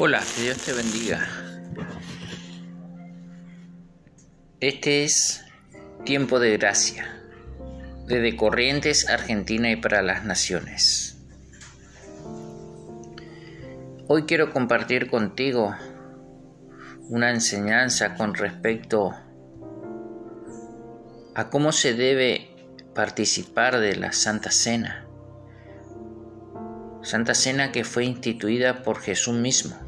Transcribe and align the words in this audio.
Hola, 0.00 0.22
que 0.36 0.42
Dios 0.42 0.58
te 0.58 0.72
bendiga. 0.72 1.26
Este 4.60 5.02
es 5.02 5.44
tiempo 6.04 6.38
de 6.38 6.56
gracia, 6.56 7.20
desde 8.06 8.36
Corrientes, 8.36 9.08
Argentina 9.08 9.72
y 9.72 9.74
para 9.74 10.02
las 10.02 10.24
naciones. 10.24 11.18
Hoy 14.06 14.22
quiero 14.22 14.52
compartir 14.52 15.10
contigo 15.10 15.74
una 17.08 17.30
enseñanza 17.32 18.14
con 18.14 18.34
respecto 18.34 19.16
a 21.34 21.50
cómo 21.50 21.72
se 21.72 21.94
debe 21.94 22.54
participar 22.94 23.80
de 23.80 23.96
la 23.96 24.12
Santa 24.12 24.52
Cena. 24.52 25.08
Santa 27.02 27.34
Cena 27.34 27.72
que 27.72 27.82
fue 27.82 28.04
instituida 28.04 28.84
por 28.84 29.00
Jesús 29.00 29.34
mismo. 29.34 29.87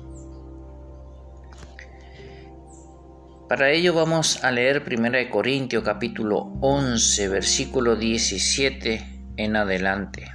Para 3.50 3.72
ello 3.72 3.92
vamos 3.94 4.44
a 4.44 4.52
leer 4.52 4.84
1 4.86 5.28
Corintios 5.28 5.82
capítulo 5.82 6.52
11 6.60 7.26
versículo 7.26 7.96
17 7.96 9.04
en 9.36 9.56
adelante. 9.56 10.30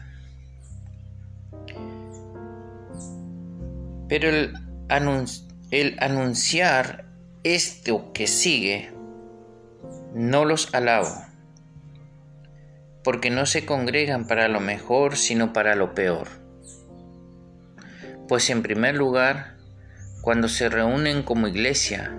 Pero 4.10 4.28
el, 4.28 4.54
el 5.72 5.98
anunciar 6.02 7.06
esto 7.46 8.12
que 8.12 8.28
sigue 8.28 8.92
no 10.14 10.44
los 10.44 10.76
alabo, 10.76 11.24
porque 13.02 13.30
no 13.30 13.46
se 13.46 13.66
congregan 13.66 14.28
para 14.28 14.50
lo 14.50 14.60
mejor, 14.60 15.16
sino 15.16 15.54
para 15.54 15.76
lo 15.76 15.96
peor. 15.96 16.28
Pues 18.28 18.50
en 18.50 18.62
primer 18.62 18.96
lugar, 18.96 19.56
cuando 20.22 20.50
se 20.50 20.68
reúnen 20.68 21.24
como 21.24 21.48
iglesia, 21.48 22.14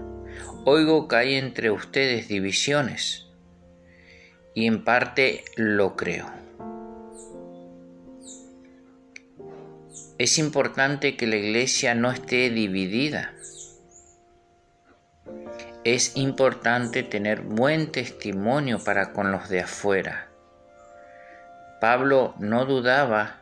Oigo 0.69 1.06
que 1.06 1.14
hay 1.14 1.34
entre 1.36 1.70
ustedes 1.70 2.27
divisiones 2.27 3.28
y 4.53 4.67
en 4.67 4.83
parte 4.83 5.45
lo 5.55 5.95
creo. 5.95 6.28
Es 10.19 10.39
importante 10.39 11.17
que 11.17 11.28
la 11.28 11.36
iglesia 11.36 11.95
no 11.95 12.11
esté 12.11 12.50
dividida. 12.50 13.33
Es 15.84 16.17
importante 16.17 17.05
tener 17.05 17.42
buen 17.42 17.92
testimonio 17.92 18.83
para 18.83 19.12
con 19.12 19.30
los 19.30 19.48
de 19.48 19.61
afuera. 19.61 20.27
Pablo 21.80 22.34
no 22.41 22.64
dudaba, 22.64 23.39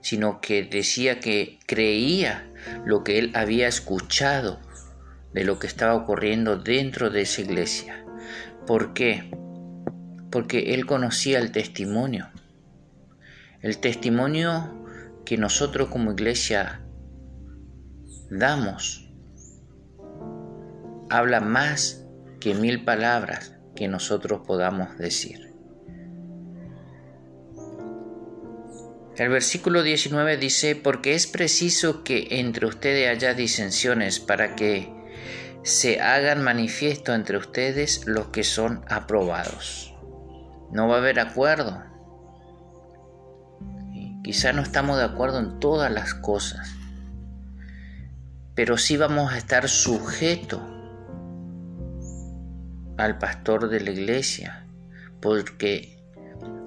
sino 0.00 0.40
que 0.40 0.62
decía 0.62 1.18
que 1.18 1.58
creía 1.66 2.46
lo 2.84 3.02
que 3.02 3.18
él 3.18 3.32
había 3.34 3.66
escuchado 3.66 4.60
de 5.38 5.44
lo 5.44 5.60
que 5.60 5.68
estaba 5.68 5.94
ocurriendo 5.94 6.56
dentro 6.56 7.10
de 7.10 7.20
esa 7.20 7.42
iglesia. 7.42 8.04
¿Por 8.66 8.92
qué? 8.92 9.30
Porque 10.32 10.74
él 10.74 10.84
conocía 10.84 11.38
el 11.38 11.52
testimonio. 11.52 12.28
El 13.62 13.78
testimonio 13.78 14.84
que 15.24 15.36
nosotros 15.36 15.90
como 15.90 16.10
iglesia 16.10 16.80
damos 18.30 19.08
habla 21.08 21.40
más 21.40 22.04
que 22.40 22.54
mil 22.54 22.84
palabras 22.84 23.54
que 23.76 23.86
nosotros 23.86 24.40
podamos 24.44 24.98
decir. 24.98 25.54
El 29.16 29.28
versículo 29.28 29.84
19 29.84 30.36
dice, 30.36 30.74
porque 30.74 31.14
es 31.14 31.28
preciso 31.28 32.02
que 32.02 32.26
entre 32.40 32.66
ustedes 32.66 33.08
haya 33.08 33.34
disensiones 33.34 34.18
para 34.18 34.56
que 34.56 34.97
se 35.68 36.00
hagan 36.00 36.42
manifiesto 36.42 37.14
entre 37.14 37.36
ustedes 37.36 38.06
los 38.06 38.28
que 38.28 38.42
son 38.42 38.84
aprobados. 38.88 39.94
No 40.72 40.88
va 40.88 40.96
a 40.96 40.98
haber 40.98 41.20
acuerdo. 41.20 41.82
Quizá 44.24 44.52
no 44.52 44.62
estamos 44.62 44.98
de 44.98 45.04
acuerdo 45.04 45.38
en 45.38 45.60
todas 45.60 45.92
las 45.92 46.14
cosas, 46.14 46.74
pero 48.54 48.78
sí 48.78 48.96
vamos 48.96 49.32
a 49.32 49.38
estar 49.38 49.68
sujetos 49.68 50.62
al 52.96 53.18
pastor 53.18 53.68
de 53.68 53.80
la 53.80 53.90
iglesia, 53.90 54.66
porque 55.20 56.02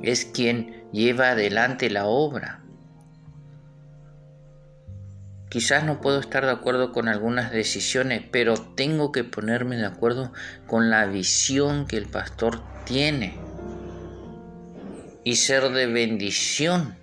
es 0.01 0.25
quien 0.25 0.89
lleva 0.91 1.31
adelante 1.31 1.89
la 1.89 2.05
obra. 2.05 2.60
Quizás 5.51 5.83
no 5.83 5.99
puedo 5.99 6.21
estar 6.21 6.45
de 6.45 6.51
acuerdo 6.51 6.93
con 6.93 7.09
algunas 7.09 7.51
decisiones, 7.51 8.23
pero 8.31 8.53
tengo 8.53 9.11
que 9.11 9.25
ponerme 9.25 9.75
de 9.75 9.85
acuerdo 9.85 10.31
con 10.65 10.89
la 10.89 11.05
visión 11.07 11.87
que 11.87 11.97
el 11.97 12.05
pastor 12.05 12.61
tiene 12.85 13.37
y 15.25 15.35
ser 15.35 15.69
de 15.71 15.87
bendición 15.87 16.95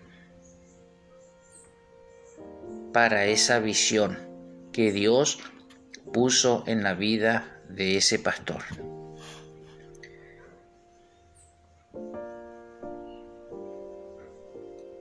para 2.95 3.27
esa 3.27 3.59
visión 3.59 4.19
que 4.73 4.93
Dios 4.93 5.41
puso 6.11 6.65
en 6.67 6.83
la 6.83 6.95
vida 6.95 7.61
de 7.69 7.99
ese 7.99 8.19
pastor. 8.19 8.63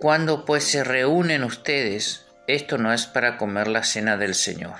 Cuando 0.02 0.44
pues 0.44 0.66
se 0.66 0.84
reúnen 0.84 1.46
ustedes, 1.46 2.27
esto 2.48 2.78
no 2.78 2.94
es 2.94 3.06
para 3.06 3.38
comer 3.38 3.68
la 3.68 3.84
cena 3.84 4.16
del 4.16 4.34
Señor. 4.34 4.76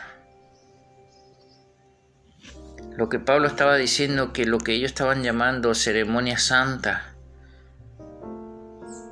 Lo 2.96 3.10
que 3.10 3.20
Pablo 3.20 3.48
estaba 3.48 3.76
diciendo 3.76 4.32
que 4.32 4.46
lo 4.46 4.58
que 4.58 4.74
ellos 4.74 4.92
estaban 4.92 5.22
llamando 5.22 5.76
ceremonia 5.76 6.40
santa 6.40 7.14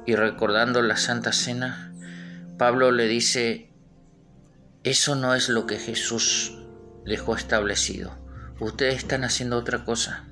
y 0.07 0.15
recordando 0.15 0.81
la 0.81 0.97
Santa 0.97 1.33
Cena, 1.33 1.93
Pablo 2.57 2.91
le 2.91 3.07
dice, 3.07 3.71
eso 4.83 5.15
no 5.15 5.35
es 5.35 5.49
lo 5.49 5.67
que 5.67 5.77
Jesús 5.77 6.57
dejó 7.05 7.35
establecido. 7.35 8.17
Ustedes 8.59 8.97
están 8.97 9.23
haciendo 9.23 9.57
otra 9.57 9.83
cosa. 9.83 10.25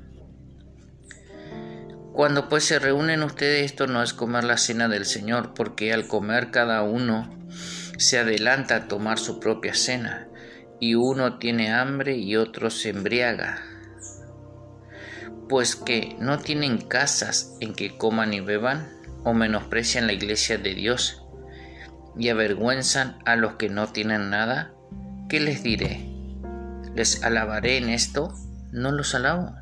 Cuando 2.13 2.47
pues 2.47 2.63
se 2.63 2.79
reúnen 2.79 3.23
ustedes, 3.23 3.66
esto 3.66 3.88
no 3.88 4.01
es 4.01 4.13
comer 4.13 4.45
la 4.45 4.57
cena 4.57 4.88
del 4.88 5.05
Señor, 5.05 5.53
porque 5.53 5.91
al 5.91 6.07
comer 6.07 6.51
cada 6.51 6.84
uno 6.84 7.29
se 7.98 8.20
adelanta 8.20 8.76
a 8.76 8.88
tomar 8.88 9.20
su 9.20 9.40
propia 9.40 9.74
cena, 9.74 10.28
y 10.80 10.96
uno 10.96 11.38
tiene 11.38 11.72
hambre 11.72 12.18
y 12.18 12.36
otro 12.36 12.70
se 12.70 12.90
embriaga, 12.90 13.62
pues 15.48 15.76
que 15.76 16.16
no 16.20 16.40
tienen 16.40 16.78
casas 16.80 17.58
en 17.59 17.74
que 17.74 17.98
coman 17.98 18.34
y 18.34 18.40
beban, 18.40 18.90
o 19.24 19.34
menosprecian 19.34 20.08
la 20.08 20.14
iglesia 20.14 20.58
de 20.58 20.74
Dios, 20.74 21.24
y 22.18 22.30
avergüenzan 22.30 23.20
a 23.26 23.36
los 23.36 23.53
que 23.53 23.70
no 23.70 23.88
tienen 23.88 24.30
nada, 24.30 24.74
¿qué 25.30 25.40
les 25.40 25.64
diré? 25.64 26.09
¿Les 26.96 27.24
alabaré 27.24 27.78
en 27.78 27.90
esto? 27.90 28.34
No 28.72 28.92
los 28.92 29.16
alabo. 29.16 29.56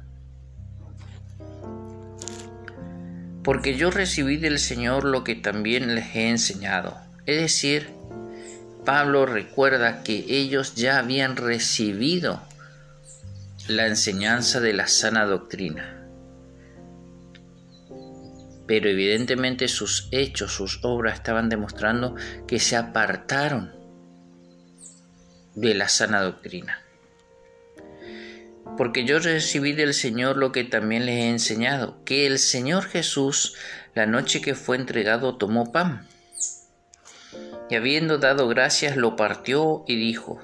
Porque 3.44 3.76
yo 3.76 3.90
recibí 3.90 4.38
del 4.38 4.60
Señor 4.60 5.04
lo 5.04 5.24
que 5.24 5.36
también 5.36 5.96
les 5.96 6.16
he 6.16 6.30
enseñado, 6.30 6.98
es 7.26 7.42
decir, 7.42 8.01
Pablo 8.86 9.28
recuerda 9.28 10.02
que 10.02 10.26
ellos 10.28 10.74
ya 10.74 10.98
habían 10.98 11.36
recibido 11.36 12.42
la 13.68 13.86
enseñanza 13.86 14.60
de 14.60 14.74
la 14.74 14.88
sana 14.88 15.26
doctrina. 15.26 16.08
Pero 18.66 18.90
evidentemente 18.90 19.68
sus 19.68 20.08
hechos, 20.12 20.54
sus 20.54 20.80
obras 20.84 21.16
estaban 21.16 21.50
demostrando 21.50 22.16
que 22.48 22.60
se 22.60 22.76
apartaron 22.76 23.72
de 25.54 25.76
la 25.76 25.88
sana 25.88 26.22
doctrina. 26.22 26.82
Porque 28.78 29.06
yo 29.06 29.20
recibí 29.20 29.74
del 29.74 29.94
Señor 29.94 30.38
lo 30.38 30.52
que 30.52 30.64
también 30.64 31.06
les 31.06 31.16
he 31.16 31.30
enseñado, 31.30 32.04
que 32.04 32.26
el 32.26 32.40
Señor 32.40 32.86
Jesús, 32.86 33.56
la 33.94 34.08
noche 34.08 34.42
que 34.42 34.56
fue 34.56 34.78
entregado, 34.78 35.38
tomó 35.38 35.72
pan 35.72 36.08
y 37.72 37.76
habiendo 37.76 38.18
dado 38.18 38.50
gracias 38.50 38.98
lo 38.98 39.16
partió 39.16 39.86
y 39.88 39.96
dijo, 39.96 40.42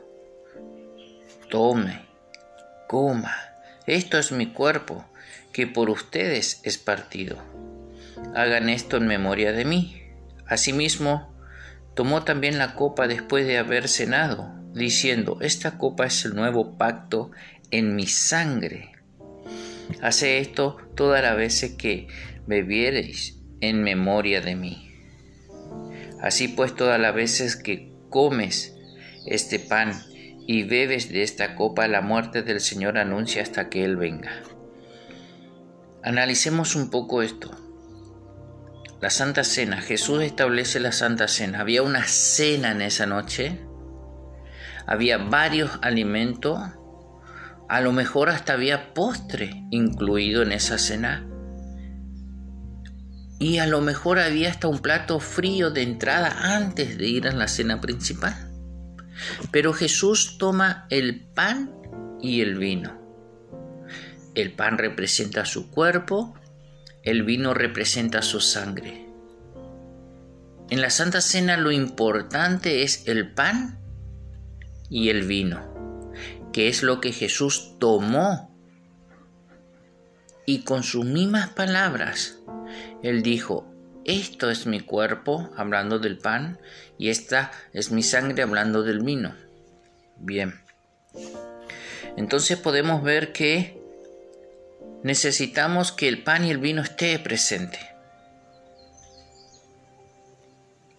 Tome, 1.50 2.06
coma, 2.88 3.35
esto 3.85 4.18
es 4.18 4.31
mi 4.31 4.47
cuerpo, 4.47 5.06
que 5.51 5.68
por 5.68 5.89
ustedes 5.89 6.62
es 6.63 6.77
partido. 6.77 7.35
Hagan 8.33 8.69
esto 8.69 8.95
en 8.95 9.07
memoria 9.07 9.51
de 9.51 9.65
mí. 9.65 10.03
Asimismo, 10.47 11.35
tomó 11.95 12.24
también 12.24 12.57
la 12.57 12.75
copa 12.75 13.09
después 13.09 13.45
de 13.45 13.57
haber 13.57 13.89
cenado, 13.89 14.50
diciendo, 14.73 15.39
Esta 15.41 15.77
copa 15.77 16.06
es 16.06 16.23
el 16.23 16.33
nuevo 16.33 16.77
pacto 16.77 17.31
en 17.71 17.94
mi 17.94 18.07
sangre. 18.07 18.94
Hace 20.01 20.39
esto 20.39 20.77
todas 20.95 21.21
las 21.21 21.35
veces 21.35 21.73
que 21.73 22.07
bebiereis 22.45 23.38
en 23.59 23.83
memoria 23.83 24.39
de 24.39 24.56
mí. 24.56 24.86
Así 26.21 26.47
pues 26.47 26.75
todas 26.75 26.99
las 26.99 27.13
veces 27.13 27.55
que 27.55 27.93
comes 28.09 28.75
este 29.25 29.59
pan 29.59 29.93
y 30.47 30.63
bebes 30.63 31.09
de 31.09 31.23
esta 31.23 31.55
copa, 31.55 31.87
la 31.87 32.01
muerte 32.01 32.41
del 32.41 32.61
Señor 32.61 32.97
anuncia 32.97 33.41
hasta 33.41 33.69
que 33.69 33.83
Él 33.83 33.97
venga. 33.97 34.41
Analicemos 36.03 36.75
un 36.75 36.89
poco 36.89 37.21
esto. 37.21 37.51
La 39.01 39.09
Santa 39.09 39.43
Cena, 39.43 39.81
Jesús 39.81 40.23
establece 40.23 40.79
la 40.79 40.91
Santa 40.91 41.27
Cena. 41.27 41.59
Había 41.59 41.83
una 41.83 42.05
cena 42.05 42.71
en 42.71 42.81
esa 42.81 43.05
noche, 43.05 43.59
había 44.87 45.17
varios 45.17 45.77
alimentos, 45.81 46.59
a 47.69 47.81
lo 47.81 47.91
mejor 47.91 48.29
hasta 48.29 48.53
había 48.53 48.93
postre 48.93 49.65
incluido 49.69 50.41
en 50.41 50.53
esa 50.53 50.77
cena. 50.77 51.27
Y 53.39 53.59
a 53.59 53.67
lo 53.67 53.81
mejor 53.81 54.19
había 54.19 54.49
hasta 54.49 54.67
un 54.67 54.79
plato 54.79 55.19
frío 55.19 55.69
de 55.69 55.83
entrada 55.83 56.55
antes 56.55 56.97
de 56.97 57.07
ir 57.07 57.27
a 57.27 57.33
la 57.33 57.47
cena 57.47 57.79
principal. 57.81 58.51
Pero 59.51 59.73
Jesús 59.73 60.37
toma 60.37 60.87
el 60.89 61.25
pan 61.25 61.71
y 62.21 62.41
el 62.41 62.57
vino. 62.57 62.99
El 64.35 64.53
pan 64.53 64.77
representa 64.77 65.45
su 65.45 65.69
cuerpo, 65.69 66.35
el 67.03 67.23
vino 67.23 67.53
representa 67.53 68.21
su 68.21 68.39
sangre. 68.39 69.07
En 70.69 70.81
la 70.81 70.89
Santa 70.89 71.21
Cena 71.21 71.57
lo 71.57 71.71
importante 71.71 72.83
es 72.83 73.07
el 73.07 73.33
pan 73.33 73.79
y 74.89 75.09
el 75.09 75.23
vino, 75.23 76.11
que 76.51 76.67
es 76.67 76.83
lo 76.83 76.99
que 76.99 77.13
Jesús 77.13 77.77
tomó. 77.79 78.53
Y 80.45 80.63
con 80.63 80.83
sus 80.83 81.05
mismas 81.05 81.49
palabras, 81.49 82.36
Él 83.03 83.21
dijo, 83.23 83.65
esto 84.05 84.49
es 84.49 84.65
mi 84.65 84.79
cuerpo, 84.79 85.49
hablando 85.55 85.99
del 85.99 86.17
pan, 86.17 86.59
y 86.97 87.09
esta 87.09 87.51
es 87.73 87.91
mi 87.91 88.03
sangre, 88.03 88.41
hablando 88.44 88.83
del 88.83 89.01
vino. 89.01 89.35
Bien. 90.17 90.53
Entonces 92.15 92.57
podemos 92.57 93.03
ver 93.03 93.31
que 93.33 93.79
necesitamos 95.03 95.91
que 95.91 96.07
el 96.07 96.23
pan 96.23 96.45
y 96.45 96.51
el 96.51 96.57
vino 96.57 96.81
esté 96.81 97.17
presente. 97.19 97.79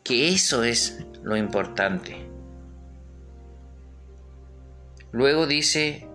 Que 0.04 0.28
eso 0.28 0.64
es 0.64 1.04
lo 1.22 1.36
importante. 1.36 2.28
Luego 5.12 5.46
dice, 5.46 6.07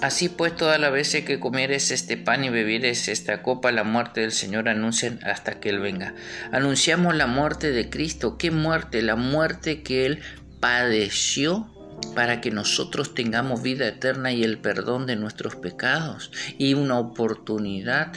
Así 0.00 0.28
pues, 0.28 0.54
todas 0.54 0.78
las 0.78 0.92
veces 0.92 1.24
que 1.24 1.40
comieres 1.40 1.90
este 1.90 2.16
pan 2.16 2.44
y 2.44 2.50
bebieres 2.50 3.08
esta 3.08 3.42
copa, 3.42 3.72
la 3.72 3.82
muerte 3.82 4.20
del 4.20 4.30
Señor 4.30 4.68
anuncian 4.68 5.18
hasta 5.24 5.58
que 5.58 5.70
Él 5.70 5.80
venga. 5.80 6.14
Anunciamos 6.52 7.16
la 7.16 7.26
muerte 7.26 7.72
de 7.72 7.90
Cristo. 7.90 8.38
¿Qué 8.38 8.52
muerte? 8.52 9.02
La 9.02 9.16
muerte 9.16 9.82
que 9.82 10.06
Él 10.06 10.20
padeció 10.60 11.68
para 12.14 12.40
que 12.40 12.52
nosotros 12.52 13.12
tengamos 13.12 13.60
vida 13.60 13.88
eterna 13.88 14.30
y 14.30 14.44
el 14.44 14.58
perdón 14.58 15.06
de 15.06 15.16
nuestros 15.16 15.56
pecados 15.56 16.30
y 16.58 16.74
una 16.74 16.98
oportunidad 17.00 18.12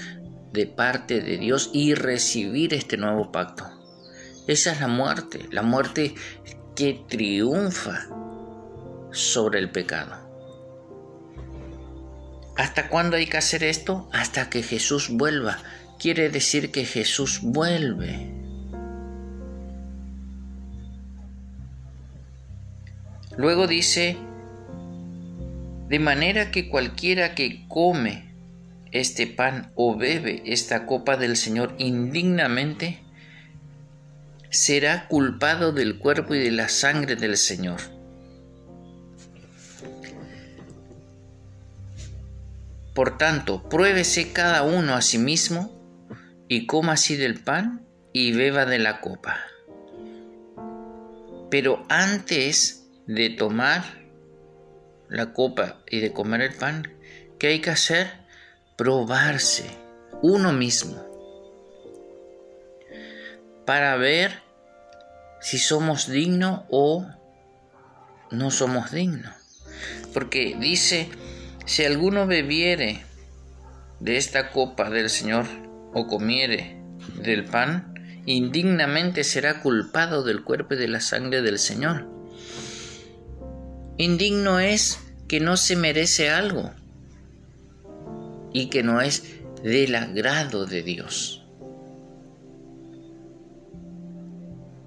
de 0.54 0.68
parte 0.68 1.22
de 1.22 1.38
Dios 1.38 1.72
y 1.74 1.96
recibir 1.96 2.76
este 2.76 2.98
nuevo 2.98 3.32
pacto. 3.32 3.66
Esa 4.48 4.74
es 4.74 4.82
la 4.82 4.88
muerte, 4.88 5.48
la 5.50 5.64
muerte 5.64 6.14
que 6.76 7.04
triunfa 7.08 8.08
sobre 9.12 9.60
el 9.60 9.72
pecado. 9.72 10.21
¿Hasta 12.58 12.90
cuándo 12.90 13.18
hay 13.18 13.28
que 13.28 13.38
hacer 13.38 13.64
esto? 13.64 14.10
Hasta 14.12 14.50
que 14.50 14.64
Jesús 14.64 15.10
vuelva. 15.10 15.60
Quiere 16.00 16.30
decir 16.30 16.72
que 16.72 16.86
Jesús 16.86 17.40
vuelve. 17.42 18.28
Luego 23.38 23.68
dice, 23.68 24.18
de 25.88 26.00
manera 26.00 26.52
que 26.52 26.70
cualquiera 26.70 27.34
que 27.34 27.66
come 27.68 28.32
este 28.92 29.26
pan 29.26 29.72
o 29.76 29.96
bebe 29.96 30.44
esta 30.46 30.86
copa 30.86 31.16
del 31.16 31.38
Señor 31.38 31.74
indignamente, 31.78 33.00
será 34.50 35.08
culpado 35.08 35.72
del 35.72 35.98
cuerpo 35.98 36.36
y 36.36 36.40
de 36.40 36.52
la 36.52 36.68
sangre 36.68 37.16
del 37.16 37.38
Señor. 37.38 37.80
Por 42.94 43.18
tanto, 43.18 43.64
pruébese 43.70 44.34
cada 44.34 44.64
uno 44.64 44.96
a 44.96 45.02
sí 45.02 45.18
mismo 45.18 45.72
y 46.48 46.66
coma 46.68 46.94
así 46.94 47.16
del 47.16 47.40
pan 47.40 47.86
y 48.14 48.34
beba 48.34 48.66
de 48.66 48.80
la 48.80 49.00
copa. 49.00 49.38
Pero 51.50 51.86
antes 51.90 52.88
de 53.08 53.30
tomar 53.30 53.84
la 55.10 55.34
copa 55.34 55.82
y 55.90 56.00
de 56.00 56.12
comer 56.12 56.42
el 56.42 56.54
pan, 56.54 56.94
¿qué 57.40 57.48
hay 57.48 57.62
que 57.62 57.70
hacer? 57.70 58.12
Probarse 58.78 59.66
uno 60.22 60.54
mismo 60.54 61.12
para 63.66 63.96
ver 63.96 64.42
si 65.40 65.58
somos 65.58 66.08
dignos 66.10 66.64
o 66.70 67.06
no 68.32 68.52
somos 68.52 68.92
dignos. 68.92 69.34
Porque 70.14 70.56
dice 70.60 71.10
si 71.66 71.84
alguno 71.84 72.28
bebiere 72.28 73.04
de 74.00 74.18
esta 74.18 74.52
copa 74.52 74.90
del 74.90 75.10
Señor 75.10 75.46
o 75.94 76.08
comiere 76.08 76.82
del 77.22 77.46
pan, 77.46 77.94
indignamente 78.26 79.24
será 79.24 79.62
culpado 79.62 80.24
del 80.24 80.44
cuerpo 80.44 80.74
y 80.74 80.78
de 80.78 80.88
la 80.88 81.00
sangre 81.00 81.42
del 81.42 81.60
Señor. 81.60 82.08
Indigno 83.98 84.60
es 84.60 85.00
que 85.28 85.40
no 85.40 85.58
se 85.58 85.76
merece 85.76 86.30
algo 86.30 86.72
y 88.54 88.70
que 88.70 88.84
no 88.84 89.02
es 89.02 89.24
del 89.64 89.96
agrado 89.96 90.66
de 90.66 90.84
Dios. 90.84 91.46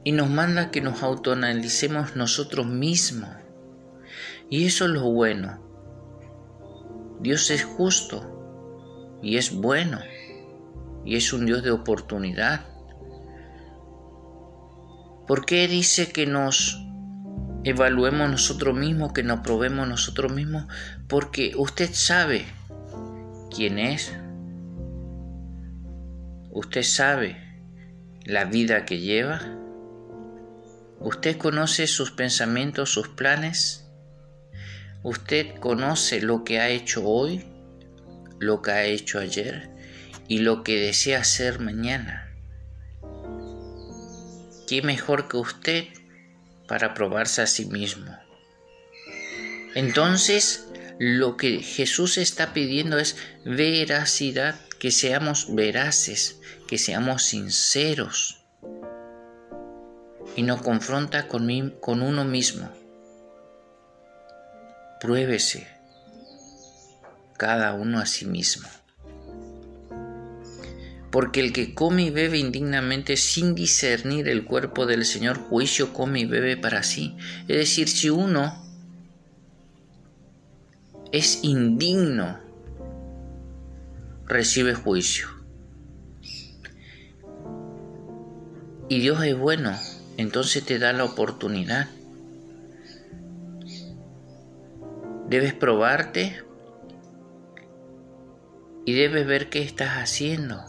Y 0.04 0.12
nos 0.12 0.28
manda 0.28 0.70
que 0.70 0.82
nos 0.82 1.02
autoanalicemos 1.02 2.14
nosotros 2.14 2.66
mismos. 2.66 3.30
Y 4.50 4.66
eso 4.66 4.84
es 4.84 4.90
lo 4.90 5.10
bueno. 5.10 5.63
Dios 7.20 7.50
es 7.50 7.64
justo 7.64 9.18
y 9.22 9.36
es 9.36 9.54
bueno 9.54 10.00
y 11.04 11.16
es 11.16 11.32
un 11.32 11.46
Dios 11.46 11.62
de 11.62 11.70
oportunidad. 11.70 12.66
¿Por 15.26 15.46
qué 15.46 15.68
dice 15.68 16.12
que 16.12 16.26
nos 16.26 16.84
evaluemos 17.64 18.30
nosotros 18.30 18.76
mismos, 18.76 19.12
que 19.12 19.22
nos 19.22 19.40
probemos 19.40 19.88
nosotros 19.88 20.32
mismos? 20.32 20.66
Porque 21.08 21.52
usted 21.56 21.90
sabe 21.92 22.44
quién 23.54 23.78
es. 23.78 24.14
Usted 26.50 26.82
sabe 26.82 27.36
la 28.24 28.44
vida 28.44 28.84
que 28.84 29.00
lleva. 29.00 29.40
Usted 31.00 31.36
conoce 31.38 31.86
sus 31.86 32.10
pensamientos, 32.10 32.90
sus 32.90 33.08
planes. 33.08 33.83
Usted 35.04 35.56
conoce 35.60 36.22
lo 36.22 36.44
que 36.44 36.60
ha 36.60 36.70
hecho 36.70 37.06
hoy, 37.06 37.44
lo 38.38 38.62
que 38.62 38.70
ha 38.70 38.84
hecho 38.86 39.18
ayer 39.18 39.68
y 40.28 40.38
lo 40.38 40.64
que 40.64 40.80
desea 40.80 41.18
hacer 41.20 41.60
mañana. 41.60 42.34
¿Qué 44.66 44.80
mejor 44.80 45.28
que 45.28 45.36
usted 45.36 45.84
para 46.66 46.94
probarse 46.94 47.42
a 47.42 47.46
sí 47.46 47.66
mismo? 47.66 48.16
Entonces, 49.74 50.68
lo 50.98 51.36
que 51.36 51.58
Jesús 51.60 52.16
está 52.16 52.54
pidiendo 52.54 52.98
es 52.98 53.18
veracidad, 53.44 54.58
que 54.78 54.90
seamos 54.90 55.54
veraces, 55.54 56.40
que 56.66 56.78
seamos 56.78 57.24
sinceros. 57.24 58.38
Y 60.34 60.44
nos 60.44 60.62
confronta 60.62 61.28
con, 61.28 61.74
con 61.78 62.00
uno 62.00 62.24
mismo 62.24 62.72
pruébese 65.04 65.66
cada 67.36 67.74
uno 67.74 67.98
a 67.98 68.06
sí 68.06 68.24
mismo. 68.24 68.66
Porque 71.10 71.40
el 71.40 71.52
que 71.52 71.74
come 71.74 72.04
y 72.04 72.10
bebe 72.10 72.38
indignamente 72.38 73.18
sin 73.18 73.54
discernir 73.54 74.28
el 74.28 74.46
cuerpo 74.46 74.86
del 74.86 75.04
Señor, 75.04 75.36
juicio 75.36 75.92
come 75.92 76.20
y 76.20 76.24
bebe 76.24 76.56
para 76.56 76.82
sí. 76.82 77.18
Es 77.48 77.58
decir, 77.58 77.90
si 77.90 78.08
uno 78.08 78.64
es 81.12 81.40
indigno, 81.42 82.40
recibe 84.26 84.72
juicio. 84.72 85.28
Y 88.88 89.00
Dios 89.00 89.22
es 89.22 89.36
bueno, 89.36 89.78
entonces 90.16 90.64
te 90.64 90.78
da 90.78 90.94
la 90.94 91.04
oportunidad 91.04 91.90
Debes 95.28 95.54
probarte 95.54 96.42
y 98.84 98.92
debes 98.92 99.26
ver 99.26 99.48
qué 99.48 99.62
estás 99.62 99.96
haciendo. 99.96 100.62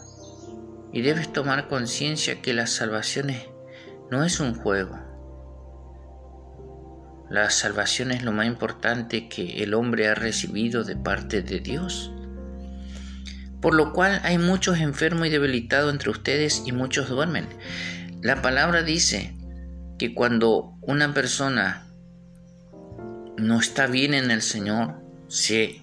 Y 0.92 1.02
debes 1.02 1.32
tomar 1.32 1.68
conciencia 1.68 2.40
que 2.40 2.54
la 2.54 2.66
salvación 2.66 3.32
no 4.10 4.24
es 4.24 4.40
un 4.40 4.54
juego. 4.54 4.98
La 7.28 7.50
salvación 7.50 8.12
es 8.12 8.22
lo 8.22 8.32
más 8.32 8.46
importante 8.46 9.28
que 9.28 9.62
el 9.62 9.74
hombre 9.74 10.08
ha 10.08 10.14
recibido 10.14 10.84
de 10.84 10.96
parte 10.96 11.42
de 11.42 11.60
Dios. 11.60 12.12
Por 13.60 13.74
lo 13.74 13.92
cual 13.92 14.20
hay 14.22 14.38
muchos 14.38 14.78
enfermos 14.78 15.26
y 15.26 15.30
debilitados 15.30 15.92
entre 15.92 16.10
ustedes 16.10 16.62
y 16.64 16.72
muchos 16.72 17.08
duermen. 17.08 17.48
La 18.22 18.40
palabra 18.42 18.82
dice 18.82 19.36
que 19.98 20.14
cuando 20.14 20.78
una 20.82 21.12
persona 21.12 21.85
no 23.36 23.60
está 23.60 23.86
bien 23.86 24.14
en 24.14 24.30
el 24.30 24.42
Señor, 24.42 24.94
se 25.28 25.82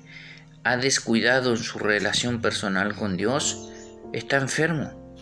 ha 0.63 0.77
descuidado 0.77 1.51
en 1.51 1.57
su 1.57 1.79
relación 1.79 2.41
personal 2.41 2.95
con 2.95 3.17
Dios, 3.17 3.69
está 4.13 4.37
enfermo, 4.37 5.15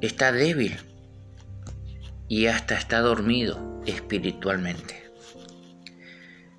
está 0.00 0.32
débil 0.32 0.78
y 2.28 2.46
hasta 2.46 2.76
está 2.76 3.00
dormido 3.00 3.82
espiritualmente. 3.86 5.10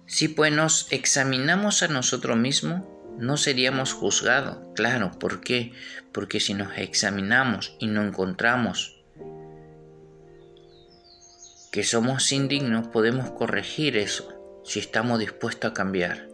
Si 0.05 0.27
pues 0.27 0.51
nos 0.51 0.91
examinamos 0.91 1.83
a 1.83 1.87
nosotros 1.87 2.37
mismos, 2.37 2.81
no 3.17 3.37
seríamos 3.37 3.93
juzgados. 3.93 4.57
Claro, 4.75 5.11
¿por 5.11 5.41
qué? 5.41 5.71
Porque 6.11 6.39
si 6.39 6.53
nos 6.53 6.77
examinamos 6.77 7.75
y 7.79 7.87
no 7.87 8.03
encontramos 8.03 9.00
que 11.71 11.83
somos 11.83 12.33
indignos, 12.33 12.89
podemos 12.89 13.31
corregir 13.31 13.95
eso 13.95 14.61
si 14.65 14.79
estamos 14.79 15.19
dispuestos 15.19 15.71
a 15.71 15.73
cambiar. 15.73 16.27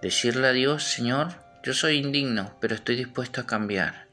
Decirle 0.00 0.48
a 0.48 0.52
Dios, 0.52 0.84
Señor, 0.84 1.28
yo 1.62 1.74
soy 1.74 1.98
indigno, 1.98 2.56
pero 2.60 2.74
estoy 2.74 2.96
dispuesto 2.96 3.42
a 3.42 3.46
cambiar. 3.46 4.08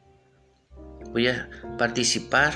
Voy 1.12 1.30
a 1.30 1.50
participar 1.78 2.54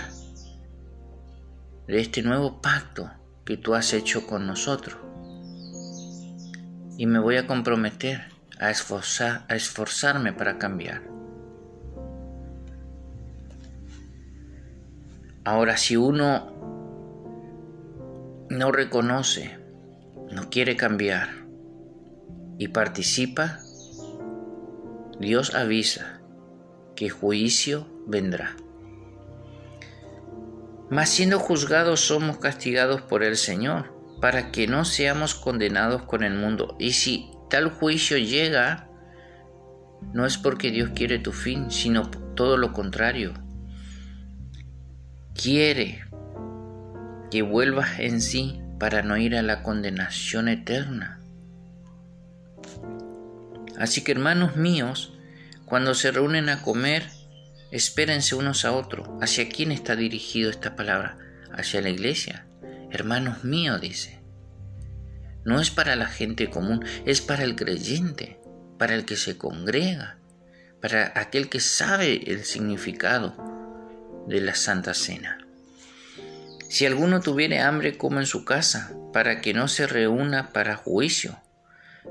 de 1.88 2.02
este 2.02 2.22
nuevo 2.22 2.62
pacto 2.62 3.10
que 3.46 3.56
tú 3.56 3.76
has 3.76 3.94
hecho 3.94 4.28
con 4.28 4.46
nosotros. 4.46 4.98
Y 6.98 7.06
me 7.06 7.20
voy 7.20 7.38
a 7.38 7.48
comprometer 7.48 8.26
a, 8.60 8.72
esforzar, 8.72 9.46
a 9.48 9.56
esforzarme 9.56 10.34
para 10.34 10.58
cambiar. 10.58 11.02
Ahora, 15.46 15.78
si 15.78 15.96
uno 15.96 16.75
no 18.50 18.72
reconoce, 18.72 19.60
no 20.32 20.50
quiere 20.50 20.76
cambiar 20.76 21.30
y 22.58 22.68
participa, 22.70 23.60
Dios 25.20 25.56
avisa 25.56 26.22
que 26.96 27.10
juicio 27.10 27.88
vendrá. 28.08 28.56
Mas 30.90 31.10
siendo 31.10 31.40
juzgados 31.40 32.02
somos 32.02 32.38
castigados 32.38 33.02
por 33.02 33.24
el 33.24 33.38
Señor, 33.38 33.96
para 34.22 34.52
que 34.52 34.68
no 34.68 34.86
seamos 34.86 35.36
condenados 35.36 36.04
con 36.04 36.24
el 36.24 36.36
mundo. 36.36 36.76
Y 36.80 36.92
si 36.92 37.32
tal 37.50 37.70
juicio 37.70 38.18
llega, 38.18 38.88
no 40.14 40.26
es 40.26 40.38
porque 40.38 40.72
Dios 40.72 40.92
quiere 40.96 41.20
tu 41.20 41.32
fin, 41.32 41.72
sino 41.72 42.10
todo 42.36 42.58
lo 42.58 42.72
contrario. 42.72 43.34
Quiere 45.34 46.05
que 47.36 47.42
vuelvas 47.42 48.00
en 48.00 48.22
sí 48.22 48.62
para 48.80 49.02
no 49.02 49.18
ir 49.18 49.36
a 49.36 49.42
la 49.42 49.62
condenación 49.62 50.48
eterna. 50.48 51.20
Así 53.78 54.06
que 54.06 54.14
hermanos 54.14 54.56
míos, 54.56 55.12
cuando 55.66 55.96
se 55.96 56.12
reúnen 56.12 56.48
a 56.48 56.62
comer, 56.62 57.04
Espérense 57.76 58.36
unos 58.36 58.64
a 58.64 58.72
otros. 58.72 59.10
¿Hacia 59.22 59.50
quién 59.50 59.74
está 59.74 59.98
dirigido 59.98 60.50
esta 60.50 60.78
palabra? 60.78 61.18
Hacia 61.52 61.82
la 61.82 61.90
iglesia. 61.90 62.46
Hermanos 62.90 63.44
míos, 63.44 63.82
dice. 63.82 64.22
No 65.44 65.60
es 65.60 65.72
para 65.72 65.98
la 65.98 66.06
gente 66.06 66.50
común, 66.50 66.86
es 67.06 67.20
para 67.20 67.44
el 67.44 67.58
creyente, 67.58 68.40
para 68.80 68.96
el 68.96 69.04
que 69.04 69.18
se 69.18 69.38
congrega, 69.38 70.20
para 70.82 71.12
aquel 71.20 71.50
que 71.50 71.60
sabe 71.60 72.32
el 72.32 72.46
significado 72.46 73.36
de 74.30 74.40
la 74.40 74.56
Santa 74.56 74.94
Cena. 74.94 75.45
Si 76.70 76.86
alguno 76.86 77.22
tuviere 77.22 77.60
hambre, 77.60 77.98
coma 77.98 78.22
en 78.22 78.26
su 78.26 78.44
casa, 78.44 78.92
para 79.14 79.42
que 79.42 79.54
no 79.54 79.68
se 79.68 79.88
reúna 79.88 80.52
para 80.52 80.76
juicio. 80.76 81.40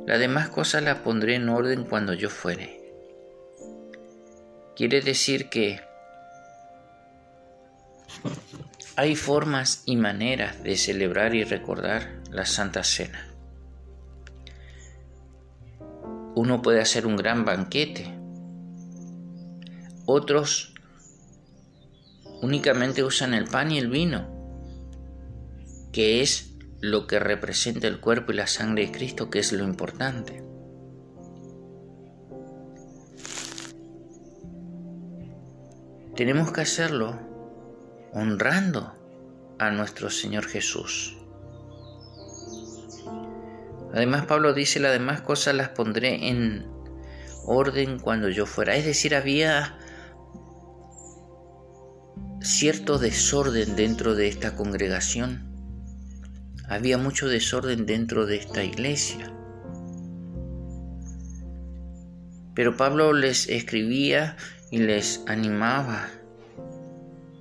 Las 0.07 0.19
demás 0.19 0.49
cosas 0.49 0.83
las 0.83 0.99
pondré 0.99 1.37
en 1.37 1.49
orden 1.49 1.85
cuando 1.85 2.15
yo 2.15 2.31
fuere. 2.31 2.81
Quiere 4.77 5.01
decir 5.01 5.49
que 5.51 5.81
hay 8.97 9.17
formas 9.17 9.83
y 9.87 9.97
maneras 9.97 10.63
de 10.63 10.77
celebrar 10.77 11.35
y 11.35 11.45
recordar 11.45 12.21
la 12.31 12.47
Santa 12.47 12.85
Cena. 12.85 13.29
Uno 16.35 16.63
puede 16.63 16.81
hacer 16.81 17.07
un 17.07 17.17
gran 17.17 17.45
banquete. 17.45 18.13
Otros 20.07 20.75
únicamente 22.43 23.05
usan 23.05 23.35
el 23.35 23.45
pan 23.45 23.71
y 23.71 23.79
el 23.79 23.89
vino, 23.89 24.34
que 25.95 26.21
es 26.21 26.57
lo 26.83 27.07
que 27.07 27.19
representa 27.19 27.87
el 27.87 28.01
cuerpo 28.01 28.33
y 28.33 28.35
la 28.35 28.47
sangre 28.47 28.87
de 28.87 28.93
Cristo, 28.93 29.31
que 29.31 29.39
es 29.39 29.53
lo 29.53 29.65
importante. 29.65 30.45
tenemos 36.15 36.53
que 36.53 36.61
hacerlo 36.61 37.19
honrando 38.13 38.95
a 39.59 39.71
nuestro 39.71 40.11
Señor 40.11 40.47
Jesús. 40.47 41.17
Además, 43.93 44.27
Pablo 44.27 44.55
dice, 44.55 44.81
las 44.81 44.93
demás 44.93 45.21
cosas 45.23 45.55
las 45.55 45.71
pondré 45.71 46.29
en 46.29 46.67
orden 47.47 47.99
cuando 47.99 48.29
yo 48.29 48.47
fuera. 48.47 48.77
Es 48.77 48.85
decir, 48.85 49.15
había 49.15 49.79
cierto 52.41 52.99
desorden 52.99 53.77
dentro 53.77 54.15
de 54.15 54.29
esta 54.29 54.57
congregación. 54.57 55.54
Había 56.75 56.99
mucho 56.99 57.29
desorden 57.29 57.87
dentro 57.87 58.27
de 58.27 58.35
esta 58.35 58.65
iglesia. 58.65 59.33
Pero 62.53 62.77
Pablo 62.77 63.13
les 63.13 63.49
escribía 63.49 64.37
y 64.73 64.79
les 64.79 65.23
animaba 65.29 66.09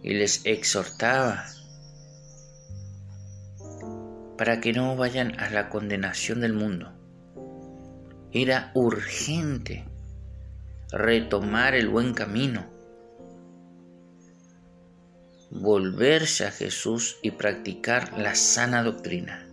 y 0.03 0.13
les 0.13 0.45
exhortaba 0.45 1.45
para 4.37 4.61
que 4.61 4.71
no 4.71 4.95
vayan 4.95 5.39
a 5.39 5.49
la 5.49 5.67
condenación 5.67 6.39
del 6.39 6.53
mundo. 6.53 6.93
Era 8.33 8.69
urgente 8.75 9.83
retomar 10.91 11.73
el 11.73 11.89
buen 11.89 12.13
camino, 12.13 12.67
volverse 15.53 16.45
a 16.45 16.51
Jesús 16.51 17.17
y 17.21 17.31
practicar 17.31 18.17
la 18.17 18.35
sana 18.35 18.83
doctrina. 18.83 19.47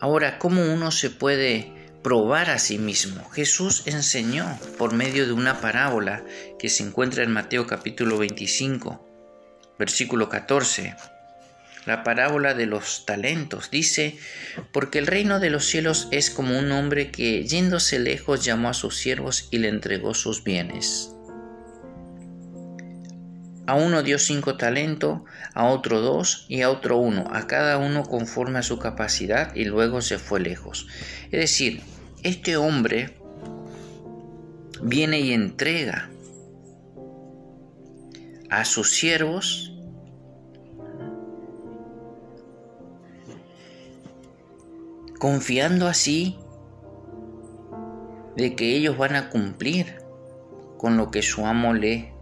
Ahora, 0.00 0.38
¿cómo 0.38 0.62
uno 0.72 0.90
se 0.90 1.10
puede 1.10 1.72
probar 2.04 2.50
a 2.50 2.58
sí 2.58 2.76
mismo. 2.76 3.30
Jesús 3.30 3.84
enseñó 3.86 4.58
por 4.76 4.92
medio 4.92 5.26
de 5.26 5.32
una 5.32 5.62
parábola 5.62 6.22
que 6.58 6.68
se 6.68 6.82
encuentra 6.82 7.24
en 7.24 7.32
Mateo 7.32 7.66
capítulo 7.66 8.18
25, 8.18 9.74
versículo 9.78 10.28
14. 10.28 10.94
La 11.86 12.04
parábola 12.04 12.52
de 12.52 12.66
los 12.66 13.06
talentos 13.06 13.70
dice, 13.70 14.18
porque 14.70 14.98
el 14.98 15.06
reino 15.06 15.40
de 15.40 15.48
los 15.48 15.64
cielos 15.64 16.08
es 16.10 16.28
como 16.28 16.58
un 16.58 16.72
hombre 16.72 17.10
que 17.10 17.46
yéndose 17.46 17.98
lejos 17.98 18.44
llamó 18.44 18.68
a 18.68 18.74
sus 18.74 18.98
siervos 18.98 19.48
y 19.50 19.56
le 19.58 19.68
entregó 19.68 20.12
sus 20.12 20.44
bienes. 20.44 21.13
A 23.66 23.74
uno 23.74 24.02
dio 24.02 24.18
cinco 24.18 24.56
talentos, 24.56 25.20
a 25.54 25.66
otro 25.66 26.00
dos 26.00 26.44
y 26.48 26.62
a 26.62 26.70
otro 26.70 26.98
uno, 26.98 27.28
a 27.32 27.46
cada 27.46 27.78
uno 27.78 28.02
conforme 28.04 28.58
a 28.58 28.62
su 28.62 28.78
capacidad 28.78 29.54
y 29.54 29.64
luego 29.64 30.02
se 30.02 30.18
fue 30.18 30.40
lejos. 30.40 30.86
Es 31.30 31.40
decir, 31.40 31.82
este 32.22 32.56
hombre 32.56 33.18
viene 34.82 35.20
y 35.20 35.32
entrega 35.32 36.10
a 38.50 38.64
sus 38.64 38.92
siervos 38.92 39.72
confiando 45.18 45.88
así 45.88 46.38
de 48.36 48.54
que 48.54 48.76
ellos 48.76 48.98
van 48.98 49.16
a 49.16 49.30
cumplir 49.30 49.96
con 50.76 50.96
lo 50.96 51.10
que 51.10 51.22
su 51.22 51.46
amo 51.46 51.72
le 51.72 52.13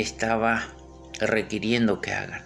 estaba 0.00 0.68
requiriendo 1.20 2.00
que 2.00 2.12
hagan. 2.12 2.42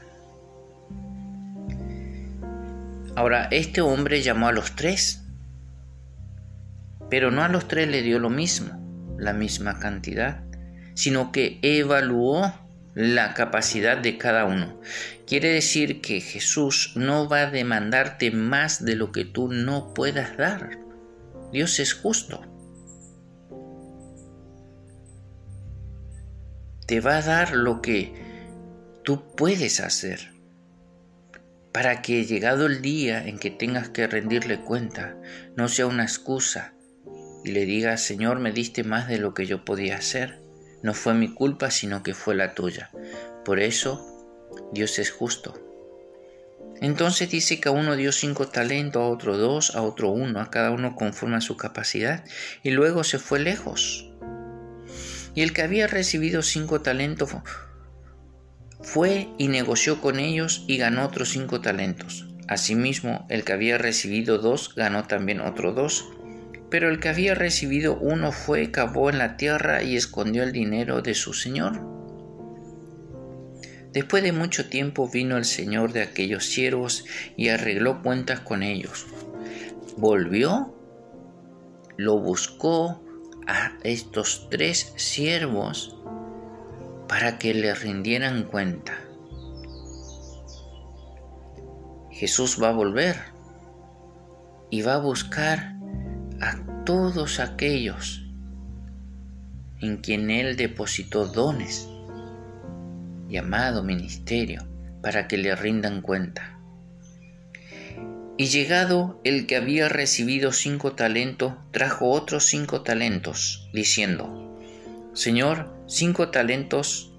Ahora, 3.14 3.49
este 3.50 3.80
hombre 3.80 4.23
llamó 4.23 4.49
a 4.49 4.52
los 4.52 4.75
tres 4.75 5.23
pero 7.12 7.30
no 7.30 7.42
a 7.42 7.49
los 7.50 7.68
tres 7.68 7.88
le 7.88 8.00
dio 8.00 8.18
lo 8.18 8.30
mismo, 8.30 8.73
la 9.18 9.35
misma 9.35 9.78
cantidad, 9.78 10.44
sino 10.94 11.30
que 11.30 11.59
evaluó 11.61 12.54
la 12.94 13.35
capacidad 13.35 13.99
de 13.99 14.16
cada 14.16 14.47
uno. 14.47 14.80
Quiere 15.26 15.49
decir 15.49 16.00
que 16.00 16.23
Jesús 16.23 16.92
no 16.97 17.28
va 17.28 17.40
a 17.40 17.50
demandarte 17.50 18.30
más 18.30 18.82
de 18.82 18.97
lo 18.97 19.12
que 19.12 19.26
tú 19.26 19.49
no 19.49 19.92
puedas 19.92 20.38
dar. 20.38 20.78
Dios 21.52 21.80
es 21.80 21.92
justo. 21.92 22.47
Te 26.93 27.01
va 27.01 27.17
a 27.17 27.23
dar 27.23 27.53
lo 27.55 27.81
que 27.81 28.13
tú 29.03 29.35
puedes 29.35 29.81
hacer 29.81 30.31
para 31.73 32.03
que 32.03 32.27
llegado 32.27 32.67
el 32.67 32.83
día 32.83 33.27
en 33.27 33.39
que 33.39 33.51
tengas 33.51 33.89
que 33.89 34.07
rendirle 34.07 34.61
cuenta, 34.61 35.17
no 35.57 35.69
sea 35.69 35.87
una 35.87 36.03
excusa 36.03 36.75
y 37.47 37.53
le 37.53 37.65
digas, 37.65 38.03
Señor, 38.03 38.41
me 38.41 38.53
diste 38.53 38.85
más 38.85 39.09
de 39.09 39.17
lo 39.17 39.33
que 39.33 39.47
yo 39.47 39.65
podía 39.65 39.97
hacer. 39.97 40.43
No 40.83 40.93
fue 40.93 41.15
mi 41.15 41.33
culpa, 41.33 41.71
sino 41.71 42.03
que 42.03 42.13
fue 42.13 42.35
la 42.35 42.53
tuya. 42.53 42.91
Por 43.43 43.61
eso, 43.61 44.07
Dios 44.75 44.99
es 44.99 45.11
justo. 45.11 45.55
Entonces 46.83 47.31
dice 47.31 47.59
que 47.59 47.71
a 47.71 47.73
uno 47.73 47.97
dio 47.97 48.13
cinco 48.13 48.49
talentos, 48.49 49.01
a 49.01 49.07
otro 49.07 49.39
dos, 49.39 49.75
a 49.77 49.81
otro 49.81 50.11
uno, 50.11 50.41
a 50.41 50.51
cada 50.51 50.71
uno 50.71 50.95
conforme 50.95 51.37
a 51.37 51.41
su 51.41 51.57
capacidad, 51.57 52.23
y 52.63 52.71
luego 52.71 53.03
se 53.03 53.19
fue 53.19 53.39
lejos. 53.39 54.12
Y 55.35 55.43
el 55.43 55.53
que 55.53 55.62
había 55.62 55.87
recibido 55.87 56.43
cinco 56.43 56.81
talentos 56.81 57.31
fue 58.83 59.29
y 59.39 59.49
negoció 59.49 60.01
con 60.01 60.19
ellos 60.19 60.65
y 60.67 60.77
ganó 60.77 61.05
otros 61.05 61.31
cinco 61.31 61.61
talentos. 61.61 62.27
Asimismo, 62.49 63.27
el 63.31 63.45
que 63.45 63.53
había 63.53 63.79
recibido 63.79 64.39
dos 64.39 64.75
ganó 64.75 65.05
también 65.05 65.41
otros 65.41 65.75
dos. 65.75 66.09
Pero 66.69 66.91
el 66.91 67.01
que 67.01 67.09
había 67.09 67.35
recibido 67.35 67.97
uno 67.97 68.33
fue, 68.33 68.71
cavó 68.71 69.11
en 69.11 69.19
la 69.19 69.37
tierra 69.37 69.83
y 69.83 69.97
escondió 69.97 70.43
el 70.43 70.53
dinero 70.53 71.03
de 71.03 71.15
su 71.15 71.33
señor. 71.33 71.81
Después 73.93 74.23
de 74.23 74.33
mucho 74.33 74.69
tiempo 74.69 75.09
vino 75.09 75.37
el 75.37 75.45
señor 75.45 75.93
de 75.93 76.03
aquellos 76.03 76.47
siervos 76.47 77.05
y 77.37 77.49
arregló 77.49 78.03
cuentas 78.03 78.41
con 78.41 78.62
ellos. 78.62 79.07
Volvió, 79.99 80.75
lo 81.99 82.19
buscó 82.19 83.05
a 83.47 83.73
estos 83.83 84.49
tres 84.51 84.93
siervos 84.97 85.97
para 87.09 87.39
que 87.39 87.55
le 87.55 87.75
rindieran 87.75 88.45
cuenta. 88.45 88.95
Jesús 92.11 92.59
va 92.63 92.69
a 92.69 92.73
volver 92.73 93.17
y 94.71 94.83
va 94.83 94.95
a 94.95 94.99
buscar 94.99 95.75
a 96.41 96.85
todos 96.85 97.41
aquellos 97.41 98.25
en 99.81 99.97
quien 99.97 100.31
Él 100.31 100.57
depositó 100.57 101.27
dones, 101.27 101.89
llamado 103.29 103.83
ministerio, 103.83 104.63
para 105.03 105.27
que 105.27 105.37
le 105.37 105.57
rindan 105.57 106.01
cuenta. 106.01 106.51
Y 108.39 108.47
llegado 108.47 109.21
el 109.25 109.47
que 109.47 109.57
había 109.57 109.89
recibido 109.89 110.53
cinco 110.53 110.93
talentos, 110.93 111.55
trajo 111.71 112.11
otros 112.11 112.47
cinco 112.47 112.83
talentos, 112.83 113.69
diciendo, 113.75 114.59
Señor, 115.12 115.71
cinco 115.87 116.31
talentos 116.31 117.12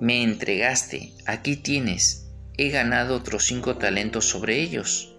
me 0.00 0.22
entregaste, 0.22 1.12
aquí 1.26 1.56
tienes, 1.56 2.28
he 2.58 2.68
ganado 2.68 3.16
otros 3.16 3.46
cinco 3.46 3.78
talentos 3.78 4.26
sobre 4.26 4.60
ellos. 4.60 5.16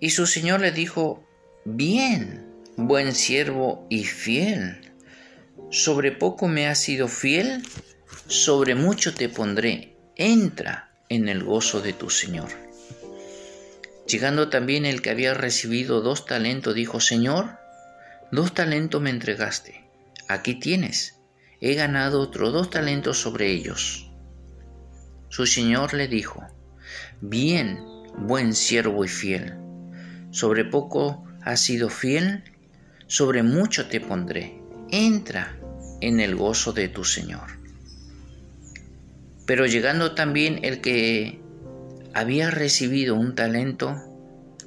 Y 0.00 0.10
su 0.10 0.26
señor 0.26 0.60
le 0.60 0.72
dijo, 0.72 1.24
bien, 1.64 2.44
buen 2.76 3.14
siervo 3.14 3.86
y 3.88 4.04
fiel. 4.04 4.92
Sobre 5.70 6.12
poco 6.12 6.48
me 6.48 6.66
has 6.66 6.78
sido 6.78 7.08
fiel, 7.08 7.62
sobre 8.26 8.74
mucho 8.74 9.14
te 9.14 9.28
pondré. 9.28 9.96
Entra 10.16 10.87
en 11.08 11.28
el 11.28 11.44
gozo 11.44 11.80
de 11.80 11.92
tu 11.92 12.10
Señor. 12.10 12.48
Llegando 14.06 14.48
también 14.48 14.86
el 14.86 15.02
que 15.02 15.10
había 15.10 15.34
recibido 15.34 16.00
dos 16.00 16.26
talentos, 16.26 16.74
dijo, 16.74 17.00
Señor, 17.00 17.58
dos 18.32 18.54
talentos 18.54 19.02
me 19.02 19.10
entregaste. 19.10 19.84
Aquí 20.28 20.54
tienes. 20.54 21.20
He 21.60 21.74
ganado 21.74 22.20
otros 22.20 22.52
dos 22.52 22.70
talentos 22.70 23.18
sobre 23.18 23.50
ellos. 23.50 24.10
Su 25.28 25.46
Señor 25.46 25.92
le 25.94 26.08
dijo, 26.08 26.42
bien, 27.20 27.80
buen 28.16 28.54
siervo 28.54 29.04
y 29.04 29.08
fiel 29.08 29.58
sobre 30.30 30.64
poco 30.64 31.24
has 31.42 31.60
sido 31.60 31.88
fiel, 31.88 32.44
sobre 33.06 33.42
mucho 33.42 33.88
te 33.88 34.00
pondré. 34.00 34.60
Entra 34.90 35.58
en 36.00 36.20
el 36.20 36.36
gozo 36.36 36.72
de 36.72 36.88
tu 36.88 37.04
Señor. 37.04 37.57
Pero 39.48 39.64
llegando 39.64 40.14
también 40.14 40.60
el 40.62 40.82
que 40.82 41.40
había 42.12 42.50
recibido 42.50 43.14
un 43.14 43.34
talento, 43.34 43.96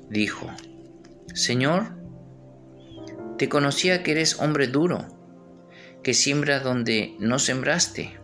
dijo, 0.10 0.50
Señor, 1.36 1.94
te 3.38 3.48
conocía 3.48 4.02
que 4.02 4.14
eres 4.14 4.40
hombre 4.40 4.66
duro, 4.66 5.06
que 6.02 6.16
siembras 6.16 6.64
donde 6.64 7.16
no 7.20 7.38
sembraste, 7.38 8.18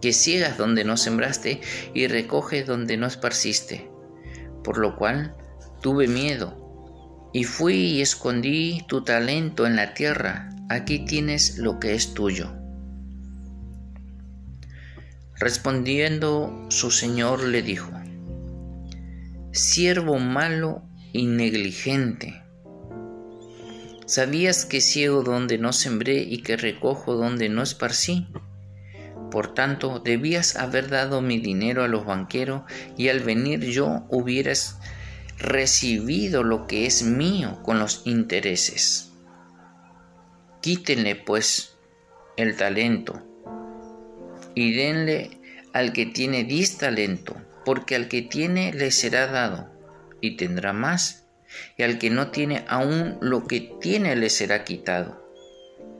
que 0.00 0.12
ciegas 0.12 0.56
donde 0.56 0.84
no 0.84 0.96
sembraste 0.96 1.60
y 1.92 2.06
recoges 2.06 2.68
donde 2.68 2.96
no 2.96 3.08
esparciste, 3.08 3.90
por 4.62 4.78
lo 4.78 4.94
cual 4.94 5.34
tuve 5.82 6.06
miedo 6.06 7.28
y 7.32 7.42
fui 7.42 7.74
y 7.74 8.00
escondí 8.00 8.84
tu 8.86 9.02
talento 9.02 9.66
en 9.66 9.74
la 9.74 9.92
tierra, 9.92 10.50
aquí 10.68 11.04
tienes 11.04 11.58
lo 11.58 11.80
que 11.80 11.94
es 11.94 12.14
tuyo. 12.14 12.59
Respondiendo 15.40 16.66
su 16.68 16.90
señor 16.90 17.42
le 17.42 17.62
dijo, 17.62 17.90
Siervo 19.52 20.18
malo 20.18 20.82
y 21.14 21.24
negligente, 21.24 22.42
¿sabías 24.04 24.66
que 24.66 24.82
ciego 24.82 25.22
donde 25.22 25.56
no 25.56 25.72
sembré 25.72 26.18
y 26.18 26.42
que 26.42 26.58
recojo 26.58 27.14
donde 27.14 27.48
no 27.48 27.62
esparcí? 27.62 28.28
Por 29.30 29.54
tanto, 29.54 30.00
debías 30.00 30.56
haber 30.56 30.90
dado 30.90 31.22
mi 31.22 31.38
dinero 31.38 31.84
a 31.84 31.88
los 31.88 32.04
banqueros 32.04 32.64
y 32.98 33.08
al 33.08 33.20
venir 33.20 33.60
yo 33.60 34.04
hubieras 34.10 34.78
recibido 35.38 36.44
lo 36.44 36.66
que 36.66 36.84
es 36.84 37.02
mío 37.02 37.62
con 37.62 37.78
los 37.78 38.02
intereses. 38.04 39.10
Quítenle 40.60 41.16
pues 41.16 41.78
el 42.36 42.58
talento 42.58 43.29
y 44.60 44.74
denle 44.74 45.30
al 45.72 45.94
que 45.94 46.04
tiene 46.04 46.44
diez 46.44 46.76
talento, 46.76 47.34
porque 47.64 47.96
al 47.96 48.08
que 48.08 48.20
tiene 48.20 48.74
le 48.74 48.90
será 48.90 49.26
dado 49.26 49.72
y 50.20 50.36
tendrá 50.36 50.74
más, 50.74 51.24
y 51.78 51.82
al 51.82 51.96
que 51.96 52.10
no 52.10 52.30
tiene 52.30 52.66
aún 52.68 53.16
lo 53.22 53.46
que 53.46 53.72
tiene 53.80 54.16
le 54.16 54.28
será 54.28 54.64
quitado. 54.64 55.26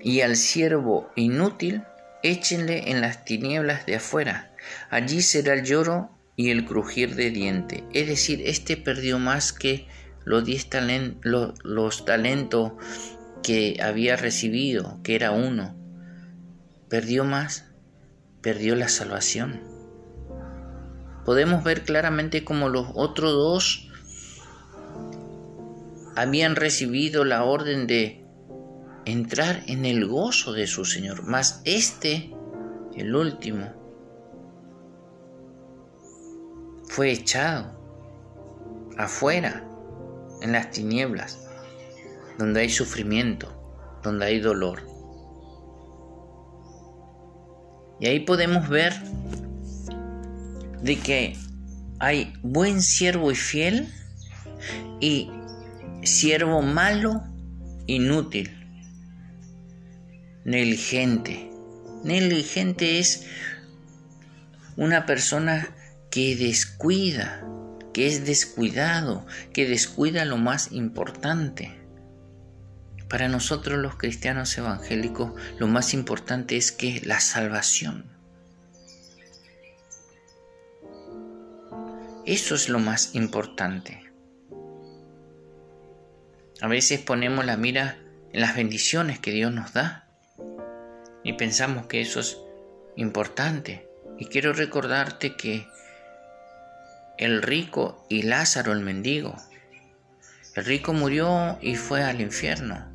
Y 0.03 0.21
al 0.21 0.37
siervo 0.37 1.11
inútil 1.17 1.85
échenle 2.23 2.91
en 2.91 3.01
las 3.01 3.25
tinieblas 3.25 3.87
de 3.87 3.97
afuera, 3.97 4.55
allí 4.91 5.23
será 5.23 5.55
el 5.55 5.65
lloro 5.65 6.11
y 6.37 6.51
el 6.51 6.67
crujir 6.67 7.15
de 7.15 7.31
diente. 7.31 7.85
Es 7.95 8.09
decir, 8.09 8.43
este 8.45 8.77
perdió 8.77 9.19
más 9.19 9.55
que 9.55 9.87
los, 10.27 10.45
diez 10.45 10.69
los 11.23 12.05
talentos 12.05 12.73
que 13.43 13.79
había 13.83 14.17
recibido, 14.17 15.01
que 15.03 15.15
era 15.15 15.31
uno. 15.31 15.75
Perdió 16.91 17.25
más, 17.25 17.70
perdió 18.43 18.75
la 18.77 18.89
salvación. 18.89 19.61
Podemos 21.25 21.63
ver 21.65 21.85
claramente 21.85 22.45
como 22.45 22.69
los 22.69 22.89
otros 22.95 23.33
dos 23.33 23.89
habían 26.17 26.57
recibido 26.57 27.25
la 27.25 27.45
orden 27.45 27.87
de 27.87 28.25
entrar 29.05 29.63
en 29.67 29.85
el 29.85 30.07
gozo 30.07 30.53
de 30.53 30.67
su 30.67 30.85
Señor, 30.85 31.23
mas 31.25 31.63
este, 31.65 32.35
el 32.95 33.15
último, 33.15 33.73
fue 36.89 37.13
echado 37.13 37.79
afuera, 38.99 39.65
en 40.43 40.53
las 40.53 40.71
tinieblas, 40.71 41.47
donde 42.39 42.61
hay 42.61 42.71
sufrimiento, 42.71 44.01
donde 44.03 44.27
hay 44.27 44.41
dolor. 44.41 44.83
Y 48.01 48.07
ahí 48.07 48.21
podemos 48.21 48.69
ver 48.69 48.95
de 50.83 50.97
que 50.99 51.37
hay 51.99 52.33
buen 52.43 52.81
siervo 52.83 53.31
y 53.31 53.35
fiel 53.35 53.89
y 55.01 55.31
siervo 56.03 56.63
malo, 56.63 57.23
inútil, 57.87 58.51
negligente. 60.45 61.51
Negligente 62.05 62.99
es 62.99 63.27
una 64.77 65.05
persona 65.05 65.69
que 66.11 66.37
descuida, 66.37 67.47
que 67.93 68.07
es 68.07 68.25
descuidado, 68.25 69.27
que 69.53 69.69
descuida 69.69 70.25
lo 70.25 70.39
más 70.39 70.73
importante. 70.73 71.80
Para 73.11 73.27
nosotros 73.27 73.81
los 73.81 73.97
cristianos 73.97 74.57
evangélicos 74.57 75.33
lo 75.59 75.67
más 75.67 75.95
importante 75.95 76.57
es 76.57 76.71
que 76.71 77.01
la 77.05 77.19
salvación. 77.19 78.07
Eso 82.25 82.55
es 82.55 82.69
lo 82.69 82.79
más 82.79 83.17
importante. 83.17 84.09
A 86.61 86.69
veces 86.69 87.01
ponemos 87.01 87.45
la 87.45 87.57
mira 87.57 87.99
en 88.33 88.41
las 88.41 88.55
bendiciones 88.55 89.19
que 89.19 89.33
Dios 89.33 89.53
nos 89.53 89.73
da 89.73 90.07
y 91.25 91.33
pensamos 91.33 91.87
que 91.87 92.03
eso 92.03 92.21
es 92.21 92.39
importante. 92.95 93.89
Y 94.19 94.27
quiero 94.27 94.53
recordarte 94.53 95.35
que 95.35 95.67
el 97.19 97.43
rico 97.43 98.07
y 98.09 98.23
Lázaro 98.23 98.73
el 98.73 98.81
mendigo, 98.81 99.35
el 100.55 100.65
rico 100.65 100.93
murió 100.93 101.59
y 101.61 101.75
fue 101.77 102.03
al 102.03 102.21
infierno, 102.21 102.90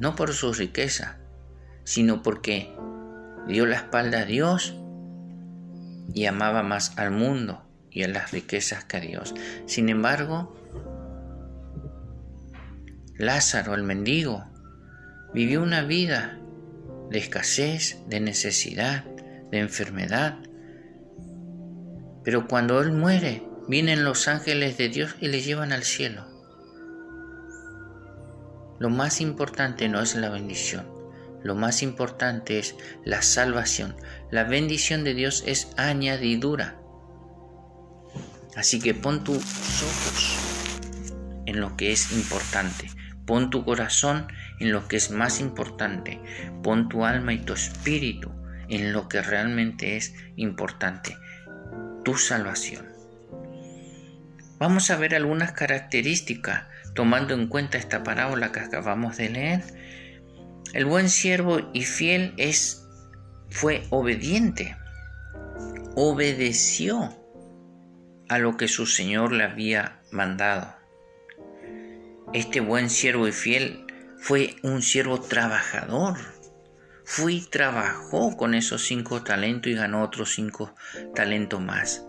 no 0.00 0.16
por 0.16 0.32
su 0.32 0.52
riqueza, 0.52 1.18
sino 1.84 2.22
porque 2.22 2.74
dio 3.46 3.66
la 3.66 3.76
espalda 3.76 4.20
a 4.20 4.24
Dios 4.24 4.74
y 6.12 6.26
amaba 6.26 6.62
más 6.62 6.98
al 6.98 7.10
mundo 7.12 7.62
y 7.90 8.02
a 8.02 8.08
las 8.08 8.32
riquezas 8.32 8.84
que 8.84 8.96
a 8.96 9.00
Dios. 9.00 9.34
Sin 9.66 9.88
embargo, 9.88 10.56
Lázaro, 13.16 13.74
el 13.74 13.82
mendigo, 13.82 14.44
vivió 15.34 15.62
una 15.62 15.82
vida 15.82 16.38
de 17.10 17.18
escasez, 17.18 17.98
de 18.08 18.20
necesidad, 18.20 19.04
de 19.50 19.58
enfermedad. 19.58 20.38
Pero 22.24 22.46
cuando 22.48 22.80
él 22.80 22.92
muere, 22.92 23.42
vienen 23.68 24.04
los 24.04 24.28
ángeles 24.28 24.78
de 24.78 24.88
Dios 24.88 25.16
y 25.20 25.28
le 25.28 25.42
llevan 25.42 25.72
al 25.72 25.82
cielo. 25.82 26.24
Lo 28.80 28.90
más 28.90 29.20
importante 29.20 29.88
no 29.88 30.00
es 30.00 30.16
la 30.16 30.30
bendición, 30.30 31.00
lo 31.42 31.54
más 31.54 31.82
importante 31.82 32.58
es 32.58 32.76
la 33.04 33.22
salvación. 33.22 33.96
La 34.30 34.44
bendición 34.44 35.04
de 35.04 35.14
Dios 35.14 35.42
es 35.46 35.72
añadidura. 35.76 36.76
Así 38.56 38.80
que 38.80 38.94
pon 38.94 39.24
tus 39.24 39.36
ojos 39.36 40.38
en 41.46 41.60
lo 41.60 41.76
que 41.76 41.92
es 41.92 42.12
importante. 42.12 42.90
Pon 43.24 43.48
tu 43.48 43.64
corazón 43.64 44.26
en 44.58 44.72
lo 44.72 44.86
que 44.86 44.96
es 44.96 45.10
más 45.10 45.40
importante. 45.40 46.20
Pon 46.62 46.88
tu 46.88 47.04
alma 47.04 47.32
y 47.32 47.38
tu 47.38 47.54
espíritu 47.54 48.30
en 48.68 48.92
lo 48.92 49.08
que 49.08 49.22
realmente 49.22 49.96
es 49.96 50.14
importante. 50.36 51.16
Tu 52.04 52.16
salvación. 52.16 52.86
Vamos 54.58 54.90
a 54.90 54.96
ver 54.96 55.14
algunas 55.14 55.52
características 55.52 56.64
tomando 56.94 57.34
en 57.34 57.46
cuenta 57.48 57.78
esta 57.78 58.02
parábola 58.02 58.52
que 58.52 58.60
acabamos 58.60 59.16
de 59.16 59.30
leer. 59.30 59.62
El 60.72 60.84
buen 60.84 61.08
siervo 61.08 61.70
y 61.72 61.84
fiel 61.84 62.34
es 62.36 62.86
fue 63.50 63.82
obediente. 63.90 64.76
Obedeció 65.96 67.16
a 68.28 68.38
lo 68.38 68.56
que 68.56 68.68
su 68.68 68.86
Señor 68.86 69.32
le 69.32 69.44
había 69.44 70.00
mandado. 70.12 70.74
Este 72.32 72.60
buen 72.60 72.90
siervo 72.90 73.26
y 73.26 73.32
fiel 73.32 73.86
fue 74.18 74.56
un 74.62 74.82
siervo 74.82 75.20
trabajador. 75.20 76.16
Fue 77.04 77.32
y 77.32 77.40
trabajó 77.40 78.36
con 78.36 78.54
esos 78.54 78.82
cinco 78.84 79.24
talentos 79.24 79.72
y 79.72 79.74
ganó 79.74 80.04
otros 80.04 80.32
cinco 80.32 80.72
talentos 81.12 81.60
más. 81.60 82.06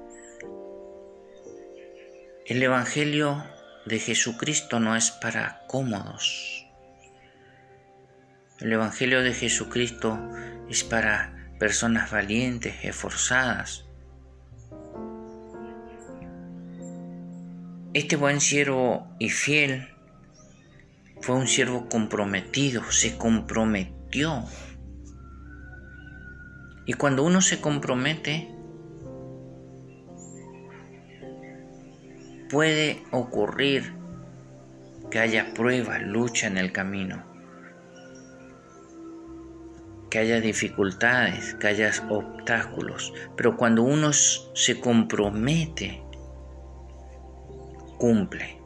El 2.46 2.62
Evangelio 2.62 3.44
de 3.86 4.00
Jesucristo 4.00 4.80
no 4.80 4.96
es 4.96 5.12
para 5.12 5.64
cómodos. 5.68 6.66
El 8.60 8.74
Evangelio 8.74 9.24
de 9.24 9.34
Jesucristo 9.34 10.20
es 10.70 10.84
para 10.84 11.52
personas 11.60 12.12
valientes, 12.12 12.76
esforzadas, 12.84 13.86
Este 17.94 18.16
buen 18.16 18.40
siervo 18.40 19.06
y 19.20 19.30
fiel 19.30 19.90
fue 21.20 21.36
un 21.36 21.46
siervo 21.46 21.90
comprometido, 21.90 22.90
se 22.90 23.18
comprometió. 23.18 24.46
Y 26.86 26.94
cuando 26.94 27.24
uno 27.24 27.42
se 27.42 27.60
compromete, 27.60 28.50
puede 32.52 33.02
ocurrir 33.12 33.94
que 35.10 35.20
haya 35.20 35.54
pruebas, 35.54 36.02
lucha 36.02 36.48
en 36.48 36.58
el 36.58 36.74
camino, 36.74 37.24
que 40.10 40.20
haya 40.20 40.42
dificultades, 40.42 41.56
que 41.56 41.68
haya 41.68 41.90
obstáculos, 42.10 43.14
pero 43.38 43.56
cuando 43.56 43.84
uno 43.84 44.12
se 44.12 44.82
compromete, 44.82 46.04
cumple. 47.98 48.58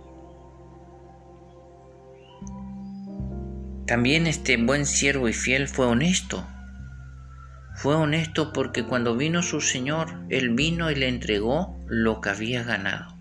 También 3.86 4.26
este 4.26 4.58
buen 4.58 4.88
siervo 4.88 5.30
y 5.30 5.34
fiel 5.34 5.68
fue 5.68 5.86
honesto. 5.86 6.44
Fue 7.76 7.94
honesto 7.94 8.52
porque 8.52 8.84
cuando 8.84 9.16
vino 9.16 9.44
su 9.44 9.62
Señor, 9.62 10.08
Él 10.30 10.56
vino 10.56 10.90
y 10.90 10.96
le 10.96 11.08
entregó 11.08 11.78
lo 11.86 12.20
que 12.20 12.30
había 12.30 12.64
ganado. 12.64 13.15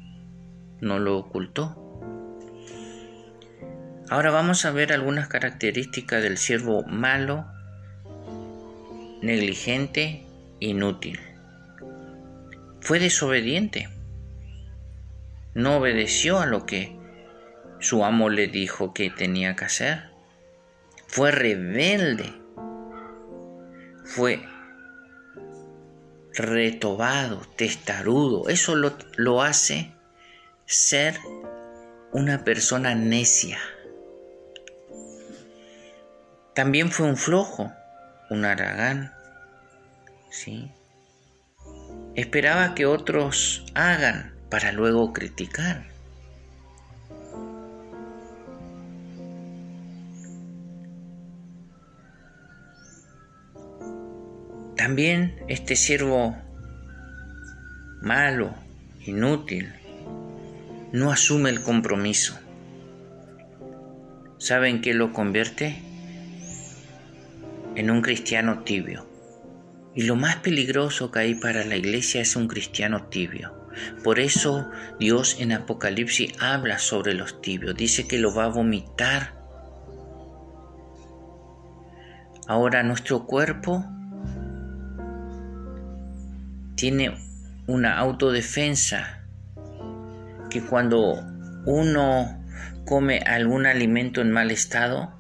No 0.84 1.00
lo 1.00 1.18
ocultó. 1.18 1.76
Ahora 4.08 4.30
vamos 4.30 4.64
a 4.64 4.70
ver 4.70 4.92
algunas 4.92 5.26
características 5.26 6.22
del 6.22 6.38
siervo 6.38 6.84
malo, 6.84 7.46
negligente, 9.22 10.24
inútil. 10.60 11.18
Fue 12.80 13.00
desobediente 13.00 13.88
no 15.54 15.76
obedeció 15.76 16.40
a 16.40 16.46
lo 16.46 16.66
que 16.66 16.96
su 17.78 18.04
amo 18.04 18.28
le 18.28 18.48
dijo 18.48 18.92
que 18.92 19.10
tenía 19.10 19.54
que 19.54 19.64
hacer. 19.64 20.10
Fue 21.06 21.30
rebelde. 21.30 22.34
Fue 24.04 24.44
retobado, 26.32 27.42
testarudo. 27.56 28.48
Eso 28.48 28.74
lo, 28.74 28.94
lo 29.16 29.42
hace 29.42 29.93
ser 30.66 31.18
una 32.12 32.44
persona 32.44 32.94
necia. 32.94 33.58
También 36.54 36.90
fue 36.90 37.06
un 37.06 37.16
flojo, 37.16 37.72
un 38.30 38.44
aragán. 38.44 39.12
¿sí? 40.30 40.70
Esperaba 42.14 42.74
que 42.74 42.86
otros 42.86 43.64
hagan 43.74 44.34
para 44.50 44.72
luego 44.72 45.12
criticar. 45.12 45.84
También 54.76 55.42
este 55.48 55.76
siervo 55.76 56.36
malo, 58.02 58.54
inútil, 59.06 59.72
no 60.94 61.10
asume 61.10 61.50
el 61.50 61.60
compromiso. 61.60 62.38
¿Saben 64.38 64.80
qué 64.80 64.94
lo 64.94 65.12
convierte? 65.12 65.82
En 67.74 67.90
un 67.90 68.00
cristiano 68.00 68.60
tibio. 68.60 69.04
Y 69.96 70.04
lo 70.04 70.14
más 70.14 70.36
peligroso 70.36 71.10
que 71.10 71.18
hay 71.18 71.34
para 71.34 71.64
la 71.64 71.74
iglesia 71.74 72.20
es 72.20 72.36
un 72.36 72.46
cristiano 72.46 73.08
tibio. 73.08 73.52
Por 74.04 74.20
eso 74.20 74.70
Dios 75.00 75.38
en 75.40 75.50
Apocalipsis 75.50 76.32
habla 76.38 76.78
sobre 76.78 77.14
los 77.14 77.42
tibios, 77.42 77.74
dice 77.74 78.06
que 78.06 78.20
lo 78.20 78.32
va 78.32 78.44
a 78.44 78.48
vomitar. 78.50 79.34
Ahora 82.46 82.84
nuestro 82.84 83.26
cuerpo 83.26 83.84
tiene 86.76 87.16
una 87.66 87.98
autodefensa 87.98 89.23
que 90.54 90.62
cuando 90.62 91.20
uno 91.66 92.44
come 92.84 93.18
algún 93.26 93.66
alimento 93.66 94.20
en 94.20 94.30
mal 94.30 94.52
estado 94.52 95.12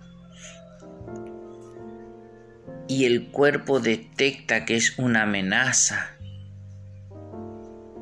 y 2.86 3.04
el 3.04 3.32
cuerpo 3.32 3.80
detecta 3.80 4.64
que 4.64 4.76
es 4.76 4.96
una 4.96 5.22
amenaza 5.22 6.10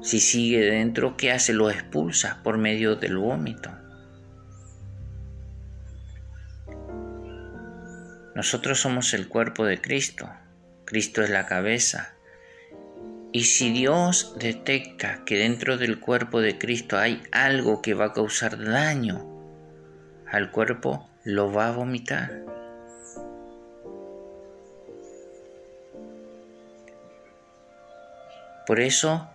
si 0.03 0.21
sigue 0.21 0.61
dentro, 0.61 1.17
¿qué 1.17 1.33
hace? 1.33 1.55
Lo 1.55 1.71
expulsa 1.71 2.43
por 2.43 2.59
medio 2.59 2.97
del 2.97 3.17
vómito. 3.17 3.71
Nosotros 8.35 8.79
somos 8.79 9.15
el 9.15 9.29
cuerpo 9.29 9.65
de 9.65 9.81
Cristo. 9.81 10.29
Cristo 10.85 11.23
es 11.23 11.31
la 11.31 11.47
cabeza. 11.47 12.12
Y 13.35 13.45
si 13.45 13.73
Dios 13.73 14.37
detecta 14.39 15.25
que 15.25 15.39
dentro 15.39 15.79
del 15.79 15.99
cuerpo 15.99 16.43
de 16.43 16.59
Cristo 16.59 16.99
hay 16.99 17.23
algo 17.33 17.81
que 17.81 17.95
va 17.95 18.07
a 18.07 18.13
causar 18.13 18.63
daño 18.63 19.27
al 20.31 20.51
cuerpo, 20.51 21.09
lo 21.25 21.51
va 21.51 21.69
a 21.69 21.73
vomitar. 21.73 22.45
Por 28.67 28.81
eso 28.81 29.29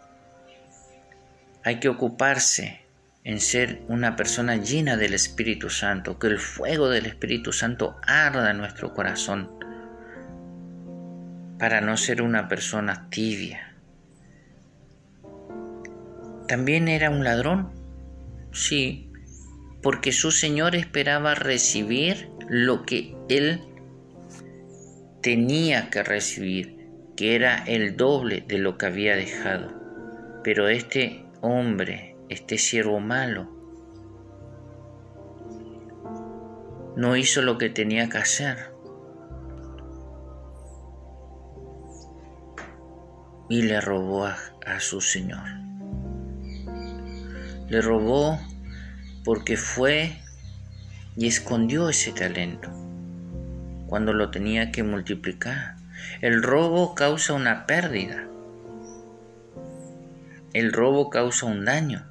hay 1.63 1.79
que 1.79 1.89
ocuparse 1.89 2.81
en 3.23 3.41
ser 3.41 3.81
una 3.87 4.15
persona 4.15 4.57
llena 4.57 4.95
del 4.95 5.15
Espíritu 5.15 5.69
Santo, 5.69 6.17
que 6.17 6.27
el 6.27 6.39
fuego 6.39 6.87
del 6.89 7.07
Espíritu 7.07 7.51
Santo 7.51 7.97
arda 8.03 8.51
en 8.51 8.57
nuestro 8.57 8.93
corazón, 8.93 9.51
para 11.59 11.81
no 11.81 11.97
ser 11.97 12.21
una 12.21 12.47
persona 12.47 13.09
tibia. 13.09 13.66
¿También 16.47 16.87
era 16.87 17.09
un 17.09 17.23
ladrón? 17.23 17.71
Sí, 18.51 19.11
porque 19.81 20.11
su 20.11 20.31
Señor 20.31 20.75
esperaba 20.75 21.35
recibir 21.35 22.29
lo 22.47 22.83
que 22.83 23.15
él 23.29 23.61
tenía 25.21 25.89
que 25.89 26.03
recibir, 26.03 26.89
que 27.15 27.35
era 27.35 27.63
el 27.65 27.97
doble 27.97 28.43
de 28.47 28.57
lo 28.57 28.77
que 28.77 28.85
había 28.85 29.15
dejado. 29.15 29.73
Pero 30.43 30.69
este 30.69 31.25
hombre 31.41 32.17
este 32.29 32.57
siervo 32.57 32.99
malo 32.99 33.57
no 36.95 37.15
hizo 37.15 37.41
lo 37.41 37.57
que 37.57 37.69
tenía 37.69 38.09
que 38.09 38.17
hacer. 38.17 38.73
Y 43.49 43.61
le 43.61 43.79
robó 43.79 44.25
a, 44.25 44.79
su 44.79 44.99
Señor. 44.99 45.66
Le 47.67 47.81
robó 47.81 48.39
porque 49.23 49.57
fue 49.57 50.17
y 51.17 51.27
escondió 51.27 51.89
ese 51.89 52.11
talento 52.13 52.71
cuando 53.87 54.13
lo 54.13 54.29
tenía 54.31 54.71
que 54.71 54.83
multiplicar. 54.83 55.75
El 56.21 56.43
robo 56.43 56.93
causa 56.95 57.33
una 57.33 57.65
pérdida. 57.65 58.27
El 60.53 60.71
robo 60.71 61.09
causa 61.09 61.45
un 61.45 61.65
daño. 61.65 62.05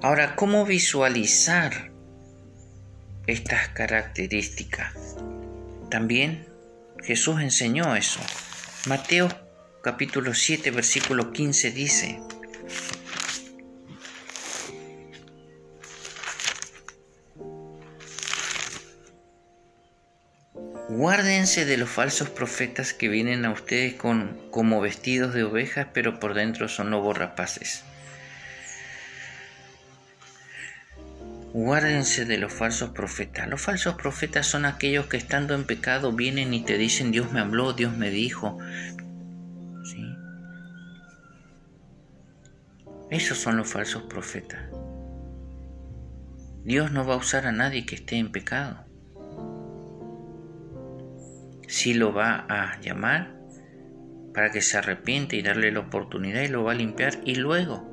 Ahora, 0.00 0.36
¿cómo 0.36 0.64
visualizar 0.64 1.90
estas 3.26 3.68
características? 3.68 5.16
También 5.90 6.46
Jesús 7.02 7.40
enseñó 7.40 7.96
eso. 7.96 8.20
Mateo 8.86 9.28
capítulo 9.84 10.32
7 10.32 10.70
versículo 10.70 11.30
15 11.30 11.70
dice, 11.70 12.18
Guárdense 20.88 21.66
de 21.66 21.76
los 21.76 21.90
falsos 21.90 22.30
profetas 22.30 22.94
que 22.94 23.10
vienen 23.10 23.44
a 23.44 23.50
ustedes 23.50 23.92
con, 23.92 24.40
como 24.50 24.80
vestidos 24.80 25.34
de 25.34 25.44
ovejas, 25.44 25.88
pero 25.92 26.18
por 26.18 26.32
dentro 26.32 26.68
son 26.68 26.90
lobos 26.90 27.18
rapaces. 27.18 27.84
Guárdense 31.52 32.24
de 32.24 32.38
los 32.38 32.52
falsos 32.52 32.90
profetas. 32.90 33.48
Los 33.48 33.60
falsos 33.60 33.94
profetas 33.94 34.46
son 34.46 34.64
aquellos 34.64 35.06
que 35.06 35.16
estando 35.16 35.54
en 35.54 35.64
pecado 35.64 36.10
vienen 36.10 36.52
y 36.52 36.64
te 36.64 36.78
dicen 36.78 37.12
Dios 37.12 37.32
me 37.32 37.38
habló, 37.38 37.74
Dios 37.74 37.96
me 37.96 38.10
dijo. 38.10 38.58
Esos 43.14 43.38
son 43.38 43.56
los 43.58 43.68
falsos 43.68 44.02
profetas. 44.02 44.60
Dios 46.64 46.90
no 46.90 47.06
va 47.06 47.14
a 47.14 47.18
usar 47.18 47.46
a 47.46 47.52
nadie 47.52 47.86
que 47.86 47.94
esté 47.94 48.16
en 48.16 48.32
pecado. 48.32 48.84
Sí 51.68 51.94
lo 51.94 52.12
va 52.12 52.44
a 52.48 52.80
llamar 52.80 53.36
para 54.34 54.50
que 54.50 54.60
se 54.60 54.78
arrepiente 54.78 55.36
y 55.36 55.42
darle 55.42 55.70
la 55.70 55.78
oportunidad 55.78 56.42
y 56.42 56.48
lo 56.48 56.64
va 56.64 56.72
a 56.72 56.74
limpiar 56.74 57.20
y 57.24 57.36
luego, 57.36 57.84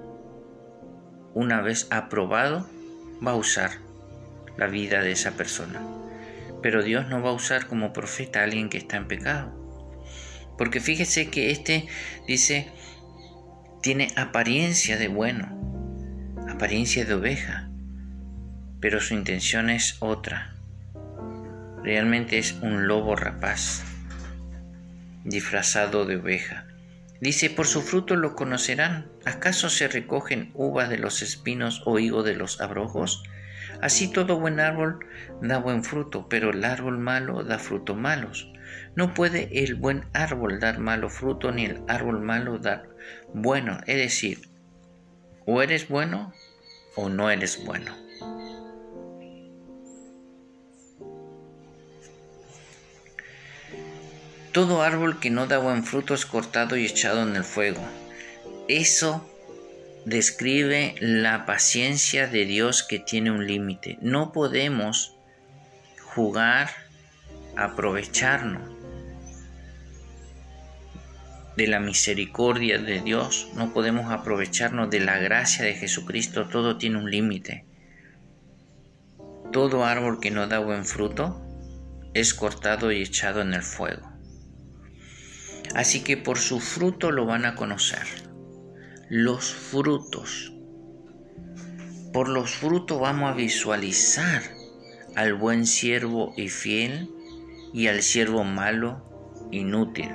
una 1.35 1.61
vez 1.61 1.85
aprobado, 1.91 2.67
va 3.23 3.33
a 3.33 3.35
usar 3.35 3.69
la 4.57 4.65
vida 4.65 5.03
de 5.03 5.11
esa 5.11 5.37
persona. 5.37 5.83
Pero 6.63 6.81
Dios 6.81 7.09
no 7.09 7.21
va 7.21 7.29
a 7.29 7.33
usar 7.33 7.67
como 7.67 7.93
profeta 7.93 8.39
a 8.39 8.45
alguien 8.45 8.69
que 8.69 8.79
está 8.79 8.97
en 8.97 9.07
pecado. 9.07 9.53
Porque 10.57 10.79
fíjese 10.79 11.29
que 11.29 11.51
este 11.51 11.87
dice, 12.25 12.71
tiene 13.81 14.13
apariencia 14.15 14.97
de 14.97 15.07
bueno, 15.07 15.57
apariencia 16.47 17.03
de 17.03 17.15
oveja, 17.15 17.67
pero 18.79 19.01
su 19.01 19.15
intención 19.15 19.71
es 19.71 19.97
otra. 20.01 20.53
Realmente 21.83 22.37
es 22.37 22.53
un 22.61 22.87
lobo 22.87 23.15
rapaz, 23.15 23.83
disfrazado 25.23 26.05
de 26.05 26.17
oveja. 26.17 26.67
Dice, 27.21 27.49
por 27.49 27.65
su 27.65 27.81
fruto 27.81 28.15
lo 28.15 28.35
conocerán. 28.35 29.07
¿Acaso 29.25 29.69
se 29.69 29.87
recogen 29.87 30.51
uvas 30.53 30.89
de 30.89 30.99
los 30.99 31.23
espinos 31.23 31.81
o 31.85 31.97
higo 31.97 32.21
de 32.21 32.35
los 32.35 32.61
abrojos? 32.61 33.23
Así 33.81 34.11
todo 34.11 34.39
buen 34.39 34.59
árbol 34.59 34.99
da 35.41 35.57
buen 35.57 35.83
fruto, 35.83 36.29
pero 36.29 36.51
el 36.51 36.63
árbol 36.65 36.99
malo 36.99 37.43
da 37.43 37.57
frutos 37.57 37.97
malos. 37.97 38.51
No 38.95 39.15
puede 39.15 39.63
el 39.63 39.73
buen 39.75 40.05
árbol 40.13 40.59
dar 40.59 40.79
malo 40.79 41.09
fruto, 41.09 41.51
ni 41.51 41.65
el 41.65 41.81
árbol 41.87 42.21
malo 42.21 42.59
dar 42.59 42.90
bueno. 43.33 43.79
Es 43.87 43.97
decir, 43.97 44.49
o 45.45 45.61
eres 45.61 45.87
bueno 45.87 46.33
o 46.95 47.09
no 47.09 47.29
eres 47.29 47.63
bueno. 47.63 47.95
Todo 54.51 54.81
árbol 54.81 55.19
que 55.19 55.29
no 55.29 55.47
da 55.47 55.59
buen 55.59 55.85
fruto 55.85 56.13
es 56.13 56.25
cortado 56.25 56.75
y 56.75 56.85
echado 56.85 57.23
en 57.23 57.35
el 57.37 57.45
fuego. 57.45 57.81
Eso 58.67 59.25
describe 60.05 60.95
la 60.99 61.45
paciencia 61.45 62.27
de 62.27 62.45
Dios 62.45 62.83
que 62.83 62.99
tiene 62.99 63.31
un 63.31 63.47
límite. 63.47 63.97
No 64.01 64.33
podemos 64.33 65.15
jugar, 66.01 66.69
aprovecharnos 67.55 68.70
de 71.57 71.67
la 71.67 71.79
misericordia 71.79 72.77
de 72.77 73.01
Dios, 73.01 73.49
no 73.55 73.73
podemos 73.73 74.11
aprovecharnos 74.11 74.89
de 74.89 75.01
la 75.01 75.17
gracia 75.19 75.65
de 75.65 75.73
Jesucristo, 75.73 76.47
todo 76.47 76.77
tiene 76.77 76.97
un 76.97 77.11
límite. 77.11 77.65
Todo 79.51 79.85
árbol 79.85 80.19
que 80.19 80.31
no 80.31 80.47
da 80.47 80.59
buen 80.59 80.85
fruto 80.85 81.41
es 82.13 82.33
cortado 82.33 82.91
y 82.91 83.01
echado 83.01 83.41
en 83.41 83.53
el 83.53 83.63
fuego. 83.63 84.09
Así 85.75 86.03
que 86.03 86.17
por 86.17 86.37
su 86.37 86.59
fruto 86.59 87.11
lo 87.11 87.25
van 87.25 87.45
a 87.45 87.55
conocer. 87.55 88.05
Los 89.09 89.53
frutos. 89.53 90.53
Por 92.13 92.27
los 92.29 92.51
frutos 92.51 92.99
vamos 92.99 93.31
a 93.31 93.35
visualizar 93.35 94.41
al 95.15 95.33
buen 95.33 95.65
siervo 95.65 96.33
y 96.37 96.49
fiel 96.49 97.09
y 97.73 97.87
al 97.87 98.01
siervo 98.01 98.43
malo, 98.43 99.47
inútil. 99.51 100.11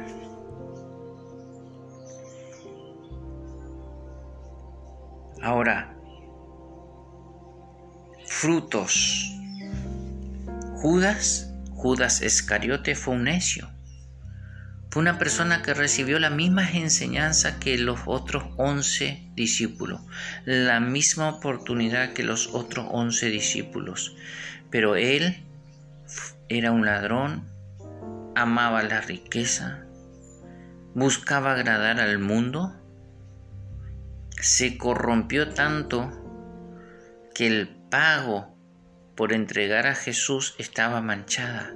Ahora, 5.42 5.96
frutos. 8.27 9.33
Judas, 10.77 11.53
Judas 11.70 12.22
Escariote 12.22 12.94
fue 12.94 13.14
un 13.14 13.25
necio 13.25 13.68
una 14.96 15.18
persona 15.18 15.61
que 15.61 15.75
recibió 15.75 16.18
la 16.18 16.31
misma 16.31 16.70
enseñanza 16.70 17.59
que 17.59 17.77
los 17.77 18.01
otros 18.07 18.44
once 18.57 19.29
discípulos, 19.35 20.01
la 20.46 20.81
misma 20.81 21.29
oportunidad 21.29 22.14
que 22.14 22.22
los 22.22 22.49
otros 22.55 22.87
once 22.90 23.29
discípulos. 23.29 24.16
Pero 24.70 24.96
él 24.96 25.44
era 26.49 26.72
un 26.72 26.87
ladrón, 26.87 27.44
amaba 28.35 28.83
la 28.83 29.03
riqueza, 29.03 29.85
buscaba 30.94 31.53
agradar 31.53 32.01
al 32.01 32.18
mundo, 32.18 32.75
se 34.40 34.77
corrompió 34.77 35.51
tanto 35.55 36.11
que 37.35 37.46
el 37.46 37.68
pago 37.68 38.55
por 39.14 39.33
entregar 39.33 39.87
a 39.87 39.94
Jesús 39.94 40.55
estaba 40.59 41.01
manchada 41.01 41.72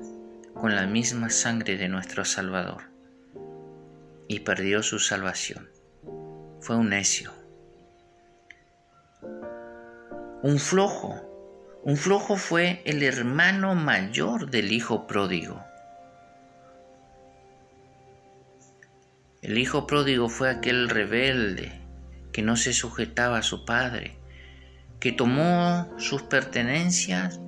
con 0.54 0.74
la 0.74 0.86
misma 0.86 1.30
sangre 1.30 1.76
de 1.76 1.88
nuestro 1.88 2.24
Salvador 2.24 2.84
y 4.28 4.40
perdió 4.40 4.82
su 4.82 4.98
salvación. 4.98 5.70
Fue 6.60 6.76
un 6.76 6.90
necio. 6.90 7.32
Un 10.42 10.58
flojo. 10.58 11.26
Un 11.82 11.96
flojo 11.96 12.36
fue 12.36 12.82
el 12.84 13.02
hermano 13.02 13.74
mayor 13.74 14.50
del 14.50 14.70
hijo 14.70 15.06
pródigo. 15.06 15.64
El 19.40 19.56
hijo 19.56 19.86
pródigo 19.86 20.28
fue 20.28 20.50
aquel 20.50 20.90
rebelde 20.90 21.80
que 22.32 22.42
no 22.42 22.56
se 22.56 22.72
sujetaba 22.72 23.38
a 23.38 23.42
su 23.42 23.64
padre, 23.64 24.16
que 25.00 25.12
tomó 25.12 25.92
sus 25.98 26.22
pertenencias, 26.22 27.40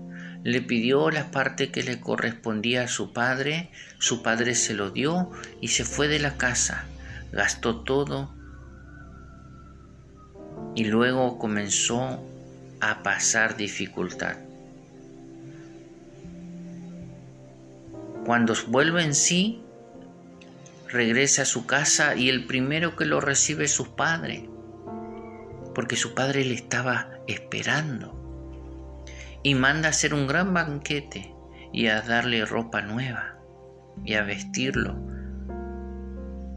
le 0.45 0.61
pidió 0.61 1.11
la 1.11 1.31
parte 1.31 1.71
que 1.71 1.83
le 1.83 2.01
correspondía 2.01 2.83
a 2.83 2.89
su 2.89 3.13
padre, 3.13 3.71
su 3.99 4.23
padre 4.23 4.55
se 4.55 4.75
lo 4.75 4.91
dio 4.91 5.31
y 5.61 5.69
se 5.69 5.85
fue 5.85 6.09
de 6.09 6.19
la 6.19 6.37
casa, 6.37 6.87
gastó 7.33 7.81
todo 7.81 8.35
y 10.75 10.85
luego 10.85 11.39
comenzó 11.39 12.21
a 12.81 13.03
pasar 13.03 13.57
dificultad. 13.57 14.37
Cuando 18.25 18.55
vuelve 18.69 19.03
en 19.03 19.15
sí, 19.15 19.63
regresa 20.89 21.43
a 21.43 21.47
su 21.47 21.67
casa 21.67 22.15
y 22.17 22.29
el 22.29 22.47
primero 22.47 22.97
que 22.97 23.05
lo 23.05 23.21
recibe 23.21 23.65
es 23.65 23.73
su 23.73 23.95
padre, 23.95 24.49
porque 25.75 25.97
su 25.97 26.15
padre 26.15 26.45
le 26.45 26.55
estaba 26.55 27.11
esperando. 27.27 28.19
Y 29.43 29.55
manda 29.55 29.89
a 29.89 29.91
hacer 29.91 30.15
un 30.15 30.27
gran 30.27 30.55
banquete 30.55 31.35
y 31.73 31.89
a 31.89 32.01
darle 32.03 32.45
ropa 32.45 32.83
nueva 32.83 33.39
y 34.05 34.15
a 34.15 34.23
vestirlo 34.23 34.97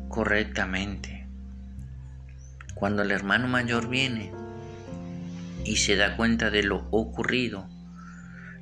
correctamente. 0.09 1.27
Cuando 2.75 3.01
el 3.01 3.11
hermano 3.11 3.47
mayor 3.47 3.89
viene 3.89 4.31
y 5.63 5.77
se 5.77 5.95
da 5.95 6.15
cuenta 6.15 6.51
de 6.51 6.63
lo 6.63 6.87
ocurrido, 6.91 7.67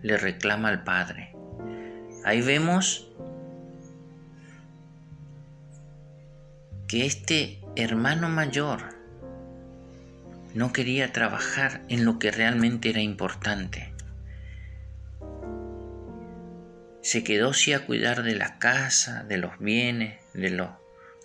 le 0.02 0.18
reclama 0.18 0.70
al 0.70 0.84
padre. 0.84 1.36
Ahí 2.24 2.42
vemos 2.42 3.10
que 6.88 7.06
este 7.06 7.60
hermano 7.76 8.30
mayor 8.30 8.93
no 10.54 10.72
quería 10.72 11.12
trabajar 11.12 11.82
en 11.89 12.06
lo 12.06 12.20
que 12.20 12.32
realmente 12.32 12.89
era 12.89 13.02
importante. 13.02 13.94
Se 17.02 17.24
quedó 17.24 17.54
sí 17.54 17.74
a 17.74 17.86
cuidar 17.86 18.24
de 18.24 18.36
la 18.36 18.60
casa, 18.60 19.24
de 19.24 19.38
los 19.38 19.60
bienes, 19.60 20.20
de 20.34 20.52
los 20.52 20.70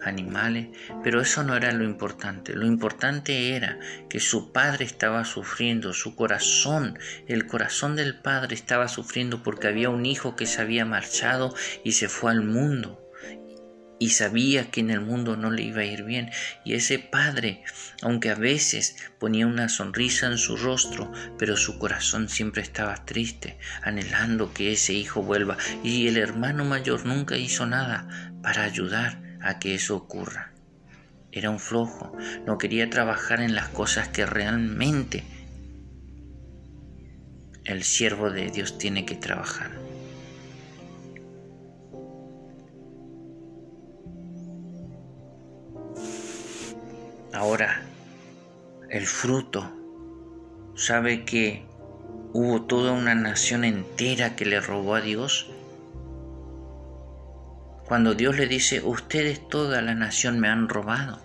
animales, 0.00 0.68
pero 1.02 1.20
eso 1.20 1.42
no 1.42 1.56
era 1.56 1.72
lo 1.72 1.84
importante. 1.84 2.54
Lo 2.54 2.66
importante 2.66 3.54
era 3.54 3.78
que 4.08 4.20
su 4.20 4.52
padre 4.52 4.84
estaba 4.84 5.24
sufriendo, 5.24 5.92
su 5.92 6.14
corazón, 6.14 6.98
el 7.26 7.46
corazón 7.46 7.96
del 7.96 8.20
padre 8.20 8.54
estaba 8.54 8.88
sufriendo 8.88 9.42
porque 9.42 9.68
había 9.68 9.90
un 9.90 10.06
hijo 10.06 10.36
que 10.36 10.46
se 10.46 10.60
había 10.60 10.84
marchado 10.84 11.54
y 11.84 11.92
se 11.92 12.08
fue 12.08 12.32
al 12.32 12.42
mundo 12.42 13.07
y 13.98 14.10
sabía 14.10 14.70
que 14.70 14.80
en 14.80 14.90
el 14.90 15.00
mundo 15.00 15.36
no 15.36 15.50
le 15.50 15.62
iba 15.62 15.80
a 15.80 15.84
ir 15.84 16.04
bien. 16.04 16.30
Y 16.64 16.74
ese 16.74 16.98
padre, 16.98 17.62
aunque 18.02 18.30
a 18.30 18.34
veces 18.34 18.96
ponía 19.18 19.46
una 19.46 19.68
sonrisa 19.68 20.26
en 20.26 20.38
su 20.38 20.56
rostro, 20.56 21.12
pero 21.38 21.56
su 21.56 21.78
corazón 21.78 22.28
siempre 22.28 22.62
estaba 22.62 23.04
triste, 23.04 23.58
anhelando 23.82 24.52
que 24.52 24.72
ese 24.72 24.92
hijo 24.92 25.22
vuelva. 25.22 25.56
Y 25.82 26.06
el 26.08 26.16
hermano 26.16 26.64
mayor 26.64 27.06
nunca 27.06 27.36
hizo 27.36 27.66
nada 27.66 28.32
para 28.42 28.64
ayudar 28.64 29.20
a 29.40 29.58
que 29.58 29.74
eso 29.74 29.96
ocurra. 29.96 30.52
Era 31.30 31.50
un 31.50 31.60
flojo, 31.60 32.16
no 32.46 32.58
quería 32.58 32.88
trabajar 32.88 33.40
en 33.40 33.54
las 33.54 33.68
cosas 33.68 34.08
que 34.08 34.24
realmente 34.24 35.24
el 37.64 37.84
siervo 37.84 38.30
de 38.30 38.50
Dios 38.50 38.78
tiene 38.78 39.04
que 39.04 39.14
trabajar. 39.14 39.87
Ahora, 47.32 47.82
el 48.88 49.06
fruto 49.06 49.70
sabe 50.74 51.24
que 51.24 51.66
hubo 52.32 52.62
toda 52.62 52.92
una 52.92 53.14
nación 53.14 53.64
entera 53.64 54.34
que 54.34 54.46
le 54.46 54.60
robó 54.60 54.94
a 54.94 55.02
Dios. 55.02 55.50
Cuando 57.84 58.14
Dios 58.14 58.36
le 58.36 58.46
dice, 58.46 58.82
ustedes 58.82 59.46
toda 59.48 59.82
la 59.82 59.94
nación 59.94 60.40
me 60.40 60.48
han 60.48 60.68
robado. 60.68 61.20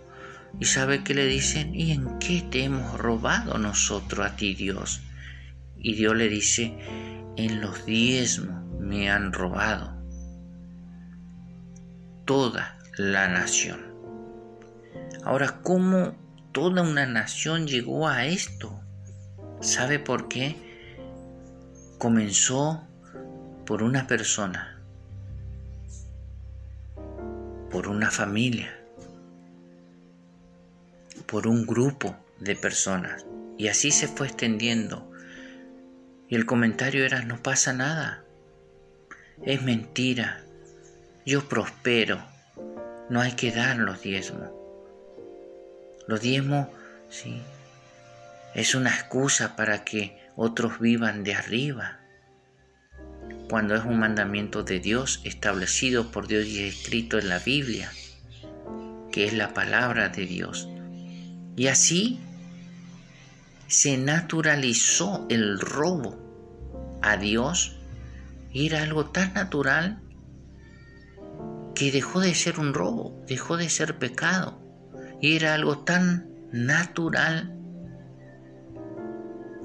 Y 0.59 0.65
sabe 0.65 1.03
que 1.03 1.13
le 1.13 1.25
dicen, 1.25 1.73
¿y 1.73 1.91
en 1.91 2.19
qué 2.19 2.43
te 2.49 2.65
hemos 2.65 2.99
robado 2.99 3.57
nosotros 3.57 4.25
a 4.25 4.35
ti 4.35 4.53
Dios? 4.53 5.01
Y 5.77 5.95
Dios 5.95 6.15
le 6.15 6.29
dice, 6.29 6.77
en 7.37 7.61
los 7.61 7.85
diezmos 7.85 8.63
me 8.79 9.09
han 9.09 9.33
robado 9.33 9.93
toda 12.25 12.77
la 12.97 13.27
nación. 13.27 13.92
Ahora, 15.25 15.61
¿cómo 15.61 16.15
toda 16.51 16.81
una 16.81 17.05
nación 17.05 17.65
llegó 17.65 18.07
a 18.07 18.25
esto? 18.25 18.81
¿Sabe 19.61 19.97
por 19.97 20.27
qué? 20.27 20.57
Comenzó 21.97 22.85
por 23.65 23.83
una 23.83 24.05
persona, 24.05 24.81
por 27.71 27.87
una 27.87 28.11
familia, 28.11 28.77
por 31.25 31.47
un 31.47 31.65
grupo 31.65 32.17
de 32.39 32.57
personas. 32.57 33.25
Y 33.57 33.69
así 33.69 33.91
se 33.91 34.09
fue 34.09 34.27
extendiendo. 34.27 35.09
Y 36.27 36.35
el 36.35 36.45
comentario 36.45 37.05
era, 37.05 37.21
no 37.21 37.41
pasa 37.41 37.71
nada. 37.71 38.25
Es 39.41 39.63
mentira. 39.63 40.43
Yo 41.25 41.47
prospero. 41.47 42.21
No 43.09 43.21
hay 43.21 43.33
que 43.33 43.51
dar 43.51 43.77
los 43.77 44.01
diezmos. 44.01 44.62
Los 46.07 46.21
diezmos, 46.21 46.67
sí, 47.09 47.41
es 48.55 48.75
una 48.75 48.89
excusa 48.89 49.55
para 49.55 49.83
que 49.83 50.21
otros 50.35 50.79
vivan 50.79 51.23
de 51.23 51.35
arriba, 51.35 51.99
cuando 53.49 53.75
es 53.75 53.83
un 53.83 53.99
mandamiento 53.99 54.63
de 54.63 54.79
Dios 54.79 55.21
establecido 55.23 56.11
por 56.11 56.27
Dios 56.27 56.45
y 56.47 56.63
escrito 56.63 57.19
en 57.19 57.29
la 57.29 57.39
Biblia, 57.39 57.91
que 59.11 59.25
es 59.25 59.33
la 59.33 59.53
palabra 59.53 60.09
de 60.09 60.25
Dios. 60.25 60.67
Y 61.55 61.67
así 61.67 62.19
se 63.67 63.97
naturalizó 63.97 65.25
el 65.29 65.59
robo 65.59 66.19
a 67.01 67.17
Dios 67.17 67.77
y 68.51 68.67
era 68.67 68.83
algo 68.83 69.07
tan 69.07 69.33
natural 69.33 70.01
que 71.75 71.91
dejó 71.91 72.19
de 72.19 72.35
ser 72.35 72.59
un 72.59 72.73
robo, 72.73 73.23
dejó 73.27 73.57
de 73.57 73.69
ser 73.69 73.97
pecado. 73.97 74.62
Era 75.25 75.53
algo 75.53 75.77
tan 75.77 76.27
natural 76.51 77.57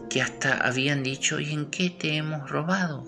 que 0.09 0.23
hasta 0.23 0.57
habían 0.57 1.03
dicho, 1.03 1.41
¿y 1.41 1.53
en 1.53 1.69
qué 1.69 1.91
te 1.91 2.17
hemos 2.17 2.49
robado? 2.49 3.05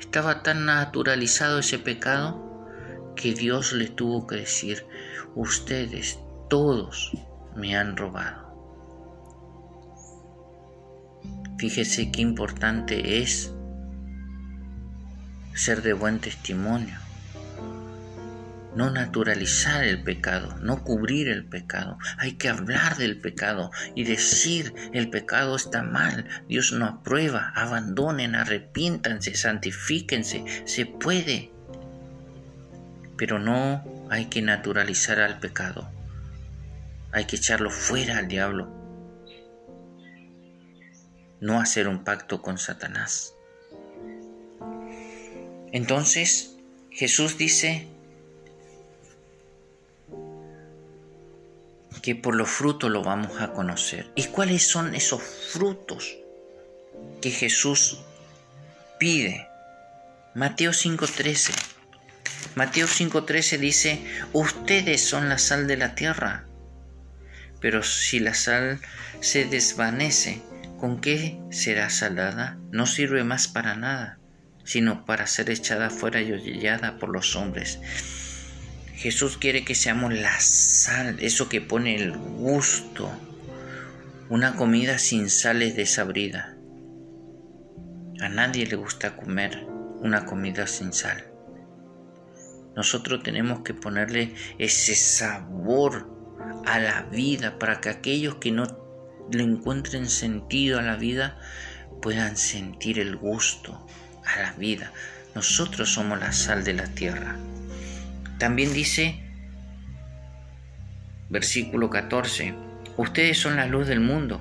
Estaba 0.00 0.42
tan 0.42 0.64
naturalizado 0.64 1.58
ese 1.58 1.78
pecado 1.78 2.64
que 3.14 3.34
Dios 3.34 3.74
le 3.74 3.88
tuvo 3.88 4.26
que 4.26 4.36
decir, 4.36 4.86
ustedes 5.34 6.18
todos 6.48 7.12
me 7.54 7.76
han 7.76 7.98
robado. 7.98 8.48
Fíjese 11.58 12.10
qué 12.10 12.22
importante 12.22 13.20
es 13.20 13.52
ser 15.52 15.82
de 15.82 15.92
buen 15.92 16.18
testimonio 16.18 17.07
no 18.74 18.90
naturalizar 18.90 19.84
el 19.84 20.02
pecado, 20.02 20.56
no 20.58 20.84
cubrir 20.84 21.28
el 21.28 21.44
pecado. 21.44 21.98
Hay 22.18 22.32
que 22.32 22.48
hablar 22.48 22.96
del 22.96 23.20
pecado 23.20 23.70
y 23.94 24.04
decir 24.04 24.74
el 24.92 25.10
pecado 25.10 25.56
está 25.56 25.82
mal, 25.82 26.26
Dios 26.48 26.72
no 26.72 26.86
aprueba, 26.86 27.52
abandonen, 27.54 28.34
arrepiéntanse, 28.34 29.34
santifíquense, 29.34 30.44
se 30.64 30.86
puede. 30.86 31.50
Pero 33.16 33.38
no 33.38 33.84
hay 34.10 34.26
que 34.26 34.42
naturalizar 34.42 35.20
al 35.20 35.40
pecado, 35.40 35.90
hay 37.12 37.24
que 37.24 37.36
echarlo 37.36 37.70
fuera 37.70 38.18
al 38.18 38.28
diablo, 38.28 38.68
no 41.40 41.60
hacer 41.60 41.88
un 41.88 42.04
pacto 42.04 42.42
con 42.42 42.58
Satanás. 42.58 43.34
Entonces 45.72 46.56
Jesús 46.90 47.36
dice, 47.36 47.88
que 52.08 52.16
por 52.16 52.34
los 52.34 52.48
frutos 52.48 52.90
lo 52.90 53.02
vamos 53.02 53.38
a 53.38 53.52
conocer. 53.52 54.10
¿Y 54.14 54.28
cuáles 54.28 54.66
son 54.66 54.94
esos 54.94 55.22
frutos 55.52 56.16
que 57.20 57.30
Jesús 57.30 57.98
pide? 58.98 59.46
Mateo 60.34 60.72
5:13. 60.72 61.52
Mateo 62.54 62.86
5:13 62.86 63.58
dice, 63.58 64.00
ustedes 64.32 65.04
son 65.04 65.28
la 65.28 65.36
sal 65.36 65.66
de 65.66 65.76
la 65.76 65.94
tierra, 65.94 66.46
pero 67.60 67.82
si 67.82 68.20
la 68.20 68.32
sal 68.32 68.80
se 69.20 69.44
desvanece, 69.44 70.40
¿con 70.80 71.02
qué 71.02 71.38
será 71.50 71.90
salada? 71.90 72.56
No 72.70 72.86
sirve 72.86 73.22
más 73.22 73.48
para 73.48 73.76
nada, 73.76 74.18
sino 74.64 75.04
para 75.04 75.26
ser 75.26 75.50
echada 75.50 75.90
fuera 75.90 76.22
y 76.22 76.32
hollada 76.32 76.96
por 76.96 77.10
los 77.10 77.36
hombres. 77.36 77.80
Jesús 78.98 79.38
quiere 79.38 79.64
que 79.64 79.76
seamos 79.76 80.12
la 80.12 80.40
sal, 80.40 81.18
eso 81.20 81.48
que 81.48 81.60
pone 81.60 81.94
el 81.94 82.18
gusto, 82.18 83.08
Una 84.28 84.56
comida 84.56 84.98
sin 84.98 85.30
sal 85.30 85.62
es 85.62 85.76
desabrida. 85.76 86.56
A 88.20 88.28
nadie 88.28 88.66
le 88.66 88.74
gusta 88.74 89.16
comer 89.16 89.64
una 90.00 90.26
comida 90.26 90.66
sin 90.66 90.92
sal. 90.92 91.24
Nosotros 92.74 93.22
tenemos 93.22 93.60
que 93.60 93.72
ponerle 93.72 94.34
ese 94.58 94.96
sabor 94.96 96.10
a 96.66 96.80
la 96.80 97.02
vida 97.02 97.56
para 97.58 97.80
que 97.80 97.90
aquellos 97.90 98.34
que 98.34 98.50
no 98.50 98.64
le 99.30 99.44
encuentren 99.44 100.10
sentido 100.10 100.80
a 100.80 100.82
la 100.82 100.96
vida 100.96 101.38
puedan 102.02 102.36
sentir 102.36 102.98
el 102.98 103.16
gusto 103.16 103.86
a 104.26 104.42
la 104.42 104.52
vida. 104.54 104.92
Nosotros 105.36 105.88
somos 105.88 106.18
la 106.18 106.32
sal 106.32 106.64
de 106.64 106.74
la 106.74 106.88
tierra. 106.88 107.36
También 108.38 108.72
dice, 108.72 109.20
versículo 111.28 111.90
14, 111.90 112.54
ustedes 112.96 113.38
son 113.38 113.56
la 113.56 113.66
luz 113.66 113.88
del 113.88 114.00
mundo. 114.00 114.40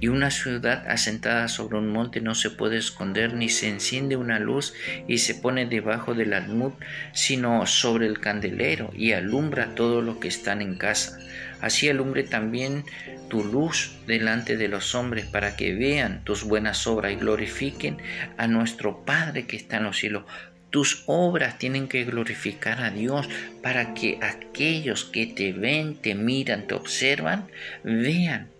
Y 0.00 0.08
una 0.08 0.30
ciudad 0.30 0.86
asentada 0.86 1.48
sobre 1.48 1.78
un 1.78 1.90
monte 1.90 2.20
no 2.20 2.34
se 2.34 2.50
puede 2.50 2.76
esconder, 2.76 3.32
ni 3.32 3.48
se 3.48 3.68
enciende 3.70 4.16
una 4.16 4.38
luz 4.38 4.74
y 5.08 5.18
se 5.18 5.34
pone 5.34 5.64
debajo 5.66 6.14
del 6.14 6.34
almud, 6.34 6.72
sino 7.12 7.66
sobre 7.66 8.06
el 8.06 8.20
candelero 8.20 8.90
y 8.94 9.12
alumbra 9.12 9.64
a 9.64 9.74
todos 9.74 10.04
los 10.04 10.18
que 10.18 10.28
están 10.28 10.60
en 10.60 10.76
casa. 10.76 11.18
Así 11.62 11.88
alumbre 11.88 12.22
también 12.22 12.84
tu 13.30 13.42
luz 13.44 13.96
delante 14.06 14.58
de 14.58 14.68
los 14.68 14.94
hombres 14.94 15.24
para 15.24 15.56
que 15.56 15.74
vean 15.74 16.22
tus 16.24 16.44
buenas 16.44 16.86
obras 16.86 17.12
y 17.12 17.16
glorifiquen 17.16 17.96
a 18.36 18.46
nuestro 18.46 19.06
Padre 19.06 19.46
que 19.46 19.56
está 19.56 19.78
en 19.78 19.84
los 19.84 19.96
cielos. 19.96 20.24
Tus 20.74 21.04
obras 21.06 21.56
tienen 21.56 21.86
que 21.86 22.02
glorificar 22.02 22.82
a 22.82 22.90
Dios 22.90 23.28
para 23.62 23.94
que 23.94 24.18
aquellos 24.20 25.04
que 25.04 25.24
te 25.24 25.52
ven, 25.52 25.94
te 25.94 26.16
miran, 26.16 26.66
te 26.66 26.74
observan, 26.74 27.46
vean 27.84 28.50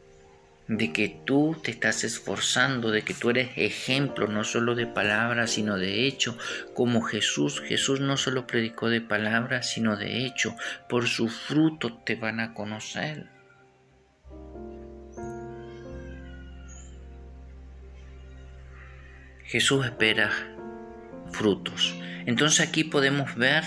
de 0.68 0.92
que 0.92 1.08
tú 1.08 1.56
te 1.60 1.72
estás 1.72 2.04
esforzando, 2.04 2.92
de 2.92 3.02
que 3.02 3.14
tú 3.14 3.30
eres 3.30 3.50
ejemplo 3.56 4.28
no 4.28 4.44
solo 4.44 4.76
de 4.76 4.86
palabras, 4.86 5.50
sino 5.50 5.76
de 5.76 6.06
hecho, 6.06 6.38
como 6.72 7.02
Jesús. 7.02 7.60
Jesús 7.60 7.98
no 7.98 8.16
solo 8.16 8.46
predicó 8.46 8.90
de 8.90 9.00
palabras, 9.00 9.70
sino 9.70 9.96
de 9.96 10.24
hecho. 10.24 10.54
Por 10.88 11.08
su 11.08 11.28
fruto 11.28 11.94
te 12.04 12.14
van 12.14 12.38
a 12.38 12.54
conocer. 12.54 13.26
Jesús 19.46 19.84
espera 19.84 20.30
frutos. 21.32 21.96
Entonces 22.26 22.66
aquí 22.66 22.84
podemos 22.84 23.36
ver 23.36 23.64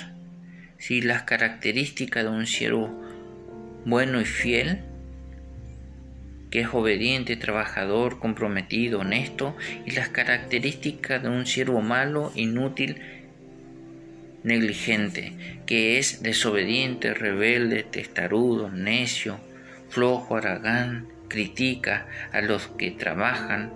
si 0.77 1.01
las 1.01 1.23
características 1.23 2.23
de 2.23 2.29
un 2.29 2.47
siervo 2.47 3.03
bueno 3.85 4.21
y 4.21 4.25
fiel 4.25 4.81
que 6.49 6.61
es 6.61 6.73
obediente, 6.73 7.35
trabajador, 7.35 8.19
comprometido, 8.19 8.99
honesto, 8.99 9.55
y 9.85 9.91
las 9.91 10.09
características 10.09 11.21
de 11.21 11.29
un 11.29 11.45
siervo 11.45 11.81
malo, 11.81 12.31
inútil, 12.35 13.01
negligente, 14.43 15.33
que 15.65 15.97
es 15.99 16.23
desobediente, 16.23 17.13
rebelde, 17.13 17.83
testarudo, 17.83 18.69
necio, 18.69 19.39
flojo, 19.89 20.37
aragán, 20.37 21.07
critica 21.27 22.07
a 22.31 22.41
los 22.41 22.67
que 22.67 22.91
trabajan, 22.91 23.73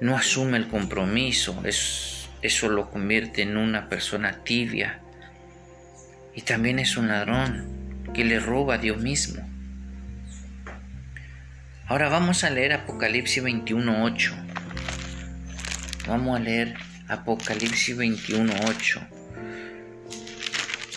no 0.00 0.16
asume 0.16 0.58
el 0.58 0.68
compromiso, 0.68 1.60
eso 2.42 2.68
lo 2.68 2.90
convierte 2.90 3.42
en 3.42 3.56
una 3.56 3.88
persona 3.88 4.44
tibia, 4.44 5.00
y 6.34 6.42
también 6.42 6.78
es 6.78 6.96
un 6.96 7.08
ladrón 7.08 8.04
que 8.14 8.24
le 8.24 8.38
roba 8.40 8.74
a 8.74 8.78
Dios 8.78 8.98
mismo. 8.98 9.48
Ahora 11.86 12.08
vamos 12.08 12.44
a 12.44 12.50
leer 12.50 12.74
Apocalipsis 12.74 13.42
21.8. 13.42 14.34
Vamos 16.06 16.36
a 16.36 16.42
leer 16.42 16.74
Apocalipsis 17.08 17.96
21.8. 17.96 19.00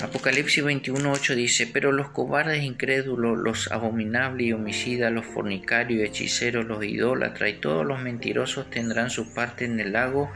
Apocalipsis 0.03 0.63
21.8 0.63 1.35
dice, 1.35 1.67
pero 1.67 1.91
los 1.91 2.09
cobardes 2.09 2.63
incrédulos, 2.63 3.37
los 3.37 3.71
abominables 3.71 4.47
y 4.47 4.53
homicidas, 4.53 5.11
los 5.11 5.25
fornicarios 5.25 6.01
y 6.01 6.03
hechiceros, 6.03 6.65
los 6.65 6.83
idólatras 6.83 7.49
y 7.51 7.53
todos 7.53 7.85
los 7.85 8.01
mentirosos 8.01 8.69
tendrán 8.69 9.09
su 9.09 9.33
parte 9.33 9.65
en 9.65 9.79
el 9.79 9.93
lago 9.93 10.31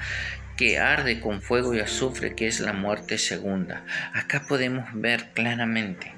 que 0.57 0.79
arde 0.79 1.19
con 1.19 1.41
fuego 1.41 1.73
y 1.73 1.79
azufre, 1.79 2.35
que 2.35 2.47
es 2.47 2.59
la 2.59 2.73
muerte 2.73 3.17
segunda. 3.17 3.85
Acá 4.13 4.45
podemos 4.47 4.85
ver 4.93 5.29
claramente 5.33 6.15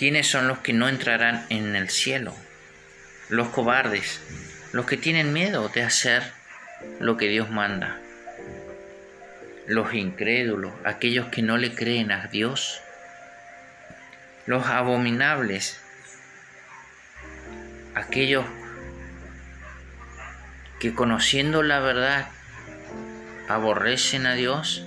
¿Quiénes 0.00 0.28
son 0.28 0.48
los 0.48 0.60
que 0.60 0.72
no 0.72 0.88
entrarán 0.88 1.44
en 1.50 1.76
el 1.76 1.90
cielo? 1.90 2.34
Los 3.28 3.48
cobardes, 3.48 4.18
los 4.72 4.86
que 4.86 4.96
tienen 4.96 5.34
miedo 5.34 5.68
de 5.68 5.82
hacer 5.82 6.22
lo 7.00 7.18
que 7.18 7.28
Dios 7.28 7.50
manda. 7.50 7.98
Los 9.66 9.92
incrédulos, 9.92 10.72
aquellos 10.86 11.26
que 11.26 11.42
no 11.42 11.58
le 11.58 11.74
creen 11.74 12.12
a 12.12 12.28
Dios. 12.28 12.80
Los 14.46 14.68
abominables, 14.68 15.78
aquellos 17.94 18.46
que 20.80 20.94
conociendo 20.94 21.62
la 21.62 21.78
verdad 21.78 22.28
aborrecen 23.48 24.26
a 24.26 24.34
Dios 24.34 24.84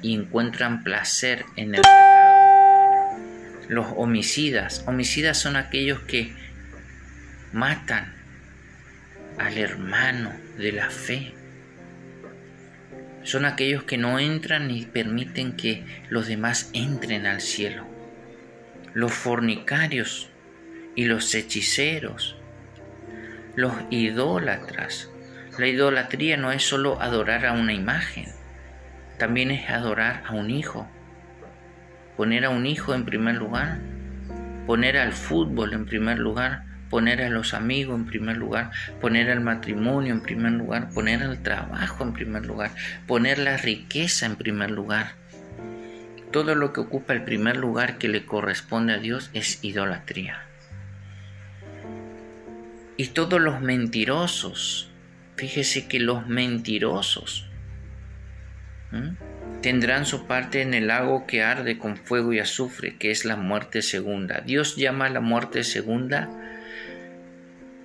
y 0.00 0.14
encuentran 0.14 0.82
placer 0.82 1.44
en 1.56 1.74
el 1.74 1.82
pecado 1.82 2.14
los 3.68 3.86
homicidas. 3.96 4.84
Homicidas 4.86 5.38
son 5.38 5.56
aquellos 5.56 6.00
que 6.00 6.32
matan 7.52 8.14
al 9.38 9.58
hermano 9.58 10.32
de 10.58 10.72
la 10.72 10.90
fe. 10.90 11.34
Son 13.22 13.46
aquellos 13.46 13.84
que 13.84 13.96
no 13.96 14.18
entran 14.18 14.68
ni 14.68 14.84
permiten 14.84 15.56
que 15.56 15.84
los 16.10 16.26
demás 16.26 16.70
entren 16.74 17.26
al 17.26 17.40
cielo. 17.40 17.86
Los 18.92 19.12
fornicarios 19.12 20.28
y 20.94 21.06
los 21.06 21.34
hechiceros. 21.34 22.36
Los 23.56 23.72
idólatras. 23.90 25.10
La 25.58 25.66
idolatría 25.66 26.36
no 26.36 26.52
es 26.52 26.62
solo 26.62 27.00
adorar 27.00 27.46
a 27.46 27.52
una 27.52 27.72
imagen, 27.72 28.26
también 29.18 29.50
es 29.50 29.70
adorar 29.70 30.24
a 30.26 30.32
un 30.32 30.50
hijo 30.50 30.88
poner 32.16 32.44
a 32.44 32.50
un 32.50 32.66
hijo 32.66 32.94
en 32.94 33.04
primer 33.04 33.34
lugar, 33.34 33.78
poner 34.66 34.96
al 34.98 35.12
fútbol 35.12 35.72
en 35.72 35.86
primer 35.86 36.18
lugar, 36.18 36.64
poner 36.90 37.22
a 37.22 37.28
los 37.28 37.54
amigos 37.54 37.98
en 37.98 38.06
primer 38.06 38.36
lugar, 38.36 38.70
poner 39.00 39.30
al 39.30 39.40
matrimonio 39.40 40.12
en 40.12 40.20
primer 40.20 40.52
lugar, 40.52 40.90
poner 40.90 41.22
al 41.22 41.42
trabajo 41.42 42.04
en 42.04 42.12
primer 42.12 42.46
lugar, 42.46 42.70
poner 43.06 43.38
la 43.38 43.56
riqueza 43.56 44.26
en 44.26 44.36
primer 44.36 44.70
lugar. 44.70 45.12
Todo 46.30 46.54
lo 46.54 46.72
que 46.72 46.80
ocupa 46.80 47.12
el 47.12 47.22
primer 47.22 47.56
lugar 47.56 47.98
que 47.98 48.08
le 48.08 48.26
corresponde 48.26 48.94
a 48.94 48.98
Dios 48.98 49.30
es 49.34 49.62
idolatría. 49.62 50.42
Y 52.96 53.08
todos 53.08 53.40
los 53.40 53.60
mentirosos, 53.60 54.90
fíjese 55.36 55.88
que 55.88 55.98
los 55.98 56.26
mentirosos, 56.26 57.48
tendrán 59.62 60.06
su 60.06 60.26
parte 60.26 60.62
en 60.62 60.74
el 60.74 60.86
lago 60.86 61.26
que 61.26 61.42
arde 61.42 61.78
con 61.78 61.96
fuego 61.96 62.32
y 62.32 62.38
azufre, 62.38 62.96
que 62.96 63.10
es 63.10 63.24
la 63.24 63.36
muerte 63.36 63.82
segunda. 63.82 64.40
Dios 64.40 64.76
llama 64.76 65.06
a 65.06 65.10
la 65.10 65.20
muerte 65.20 65.64
segunda 65.64 66.30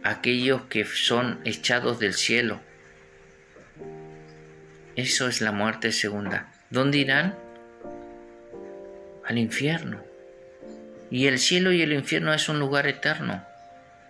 aquellos 0.03 0.63
que 0.63 0.85
son 0.85 1.39
echados 1.43 1.99
del 1.99 2.13
cielo. 2.13 2.61
Eso 4.95 5.27
es 5.27 5.41
la 5.41 5.51
muerte 5.51 5.91
segunda. 5.91 6.51
¿Dónde 6.69 6.97
irán? 6.97 7.35
Al 9.25 9.37
infierno. 9.37 10.03
Y 11.09 11.27
el 11.27 11.39
cielo 11.39 11.71
y 11.71 11.81
el 11.81 11.93
infierno 11.93 12.33
es 12.33 12.49
un 12.49 12.59
lugar 12.59 12.85
eterno. 12.85 13.43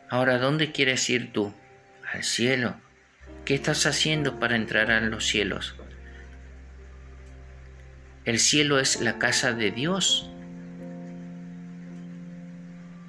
Ahora, 0.10 0.40
¿dónde 0.40 0.72
quieres 0.72 1.08
ir 1.10 1.32
tú? 1.32 1.54
Al 2.12 2.24
cielo. 2.24 2.76
¿Qué 3.46 3.54
estás 3.54 3.86
haciendo 3.86 4.40
para 4.40 4.56
entrar 4.56 4.90
a 4.90 5.02
los 5.02 5.28
cielos? 5.28 5.76
El 8.26 8.40
cielo 8.40 8.80
es 8.80 9.02
la 9.02 9.20
casa 9.20 9.54
de 9.54 9.70
Dios. 9.70 10.30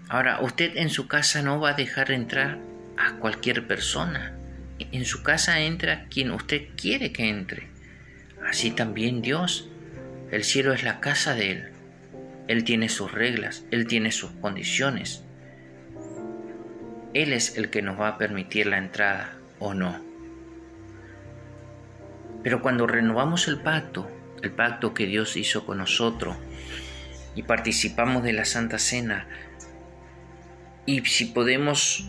Ahora, 0.08 0.40
usted 0.42 0.76
en 0.76 0.90
su 0.90 1.08
casa 1.08 1.40
no 1.40 1.58
va 1.58 1.70
a 1.70 1.74
dejar 1.74 2.10
entrar 2.10 2.58
a 2.98 3.16
cualquier 3.16 3.66
persona. 3.66 4.34
En 4.78 5.06
su 5.06 5.22
casa 5.22 5.60
entra 5.60 6.06
quien 6.10 6.30
usted 6.30 6.68
quiere 6.76 7.12
que 7.12 7.30
entre. 7.30 7.68
Así 8.46 8.72
también 8.72 9.22
Dios. 9.22 9.70
El 10.30 10.44
cielo 10.44 10.74
es 10.74 10.82
la 10.82 11.00
casa 11.00 11.34
de 11.34 11.50
Él. 11.50 11.68
Él 12.46 12.64
tiene 12.64 12.90
sus 12.90 13.10
reglas, 13.10 13.64
Él 13.70 13.86
tiene 13.86 14.12
sus 14.12 14.32
condiciones. 14.32 15.24
Él 17.14 17.32
es 17.32 17.56
el 17.56 17.70
que 17.70 17.82
nos 17.82 17.98
va 17.98 18.08
a 18.08 18.18
permitir 18.18 18.66
la 18.66 18.78
entrada 18.78 19.36
o 19.58 19.74
no. 19.74 20.00
Pero 22.42 22.62
cuando 22.62 22.86
renovamos 22.86 23.48
el 23.48 23.60
pacto, 23.60 24.10
el 24.42 24.52
pacto 24.52 24.94
que 24.94 25.06
Dios 25.06 25.36
hizo 25.36 25.66
con 25.66 25.78
nosotros, 25.78 26.36
y 27.34 27.42
participamos 27.42 28.22
de 28.22 28.32
la 28.32 28.44
Santa 28.44 28.78
Cena 28.78 29.26
y 30.86 31.00
si 31.04 31.26
podemos 31.26 32.08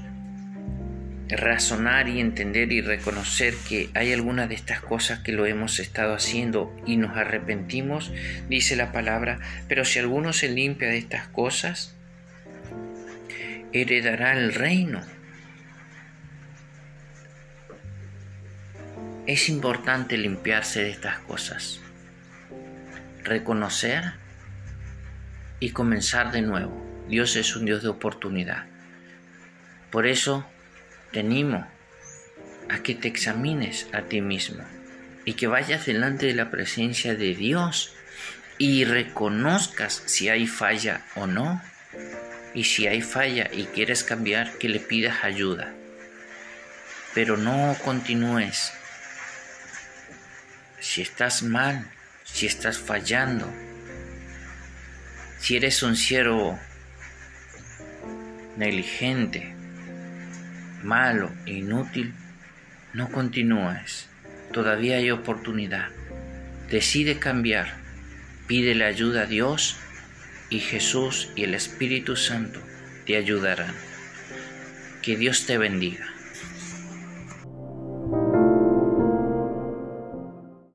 razonar 1.30 2.10
y 2.10 2.20
entender 2.20 2.72
y 2.72 2.82
reconocer 2.82 3.54
que 3.70 3.90
hay 3.94 4.12
algunas 4.12 4.50
de 4.50 4.56
estas 4.56 4.82
cosas 4.82 5.20
que 5.20 5.32
lo 5.32 5.46
hemos 5.46 5.80
estado 5.80 6.14
haciendo 6.14 6.76
y 6.86 6.98
nos 6.98 7.16
arrepentimos, 7.16 8.12
dice 8.50 8.76
la 8.76 8.92
palabra, 8.92 9.40
pero 9.68 9.86
si 9.86 10.00
alguno 10.00 10.34
se 10.34 10.50
limpia 10.50 10.90
de 10.90 10.98
estas 10.98 11.28
cosas, 11.28 11.96
heredará 13.74 14.34
el 14.34 14.54
reino. 14.54 15.02
Es 19.28 19.50
importante 19.50 20.18
limpiarse 20.18 20.84
de 20.84 20.90
estas 20.90 21.20
cosas, 21.20 21.80
reconocer 23.24 24.14
y 25.60 25.72
comenzar 25.72 26.32
de 26.32 26.42
nuevo. 26.42 27.06
Dios 27.08 27.36
es 27.36 27.56
un 27.56 27.66
Dios 27.66 27.84
de 27.84 27.90
oportunidad. 27.90 28.66
Por 29.92 30.08
eso 30.08 30.46
te 31.12 31.20
animo 31.20 31.68
a 32.70 32.80
que 32.80 32.96
te 32.96 33.08
examines 33.08 33.88
a 33.94 34.04
ti 34.04 34.22
mismo 34.22 34.64
y 35.26 35.34
que 35.34 35.48
vayas 35.48 35.86
delante 35.86 36.26
de 36.26 36.34
la 36.34 36.50
presencia 36.50 37.16
de 37.16 37.36
Dios 37.36 37.94
y 38.58 38.86
reconozcas 38.86 40.04
si 40.06 40.30
hay 40.30 40.48
falla 40.48 41.06
o 41.16 41.28
no. 41.28 41.62
Y 42.54 42.66
si 42.66 42.88
hay 42.88 43.02
falla 43.02 43.50
y 43.52 43.66
quieres 43.66 44.04
cambiar, 44.04 44.58
que 44.58 44.70
le 44.70 44.80
pidas 44.80 45.24
ayuda. 45.24 45.74
Pero 47.14 47.38
no 47.38 47.76
continúes. 47.84 48.74
Si 50.80 51.02
estás 51.02 51.44
mal, 51.44 51.90
si 52.24 52.48
estás 52.48 52.78
fallando, 52.80 53.52
si 55.40 55.56
eres 55.56 55.82
un 55.84 55.96
siervo 55.96 56.60
negligente, 58.58 59.54
malo 60.84 61.32
inútil, 61.46 62.14
no 62.94 63.10
continúes. 63.10 64.08
Todavía 64.52 64.98
hay 64.98 65.12
oportunidad. 65.12 65.90
Decide 66.70 67.20
cambiar. 67.20 67.74
Pídele 68.48 68.86
ayuda 68.86 69.22
a 69.22 69.26
Dios 69.26 69.78
y 70.52 70.60
Jesús 70.60 71.30
y 71.36 71.46
el 71.46 71.56
Espíritu 71.56 72.16
Santo 72.16 72.60
te 73.08 73.16
ayudarán. 73.16 73.74
Que 75.02 75.18
Dios 75.18 75.46
te 75.48 75.58
bendiga. 75.58 76.11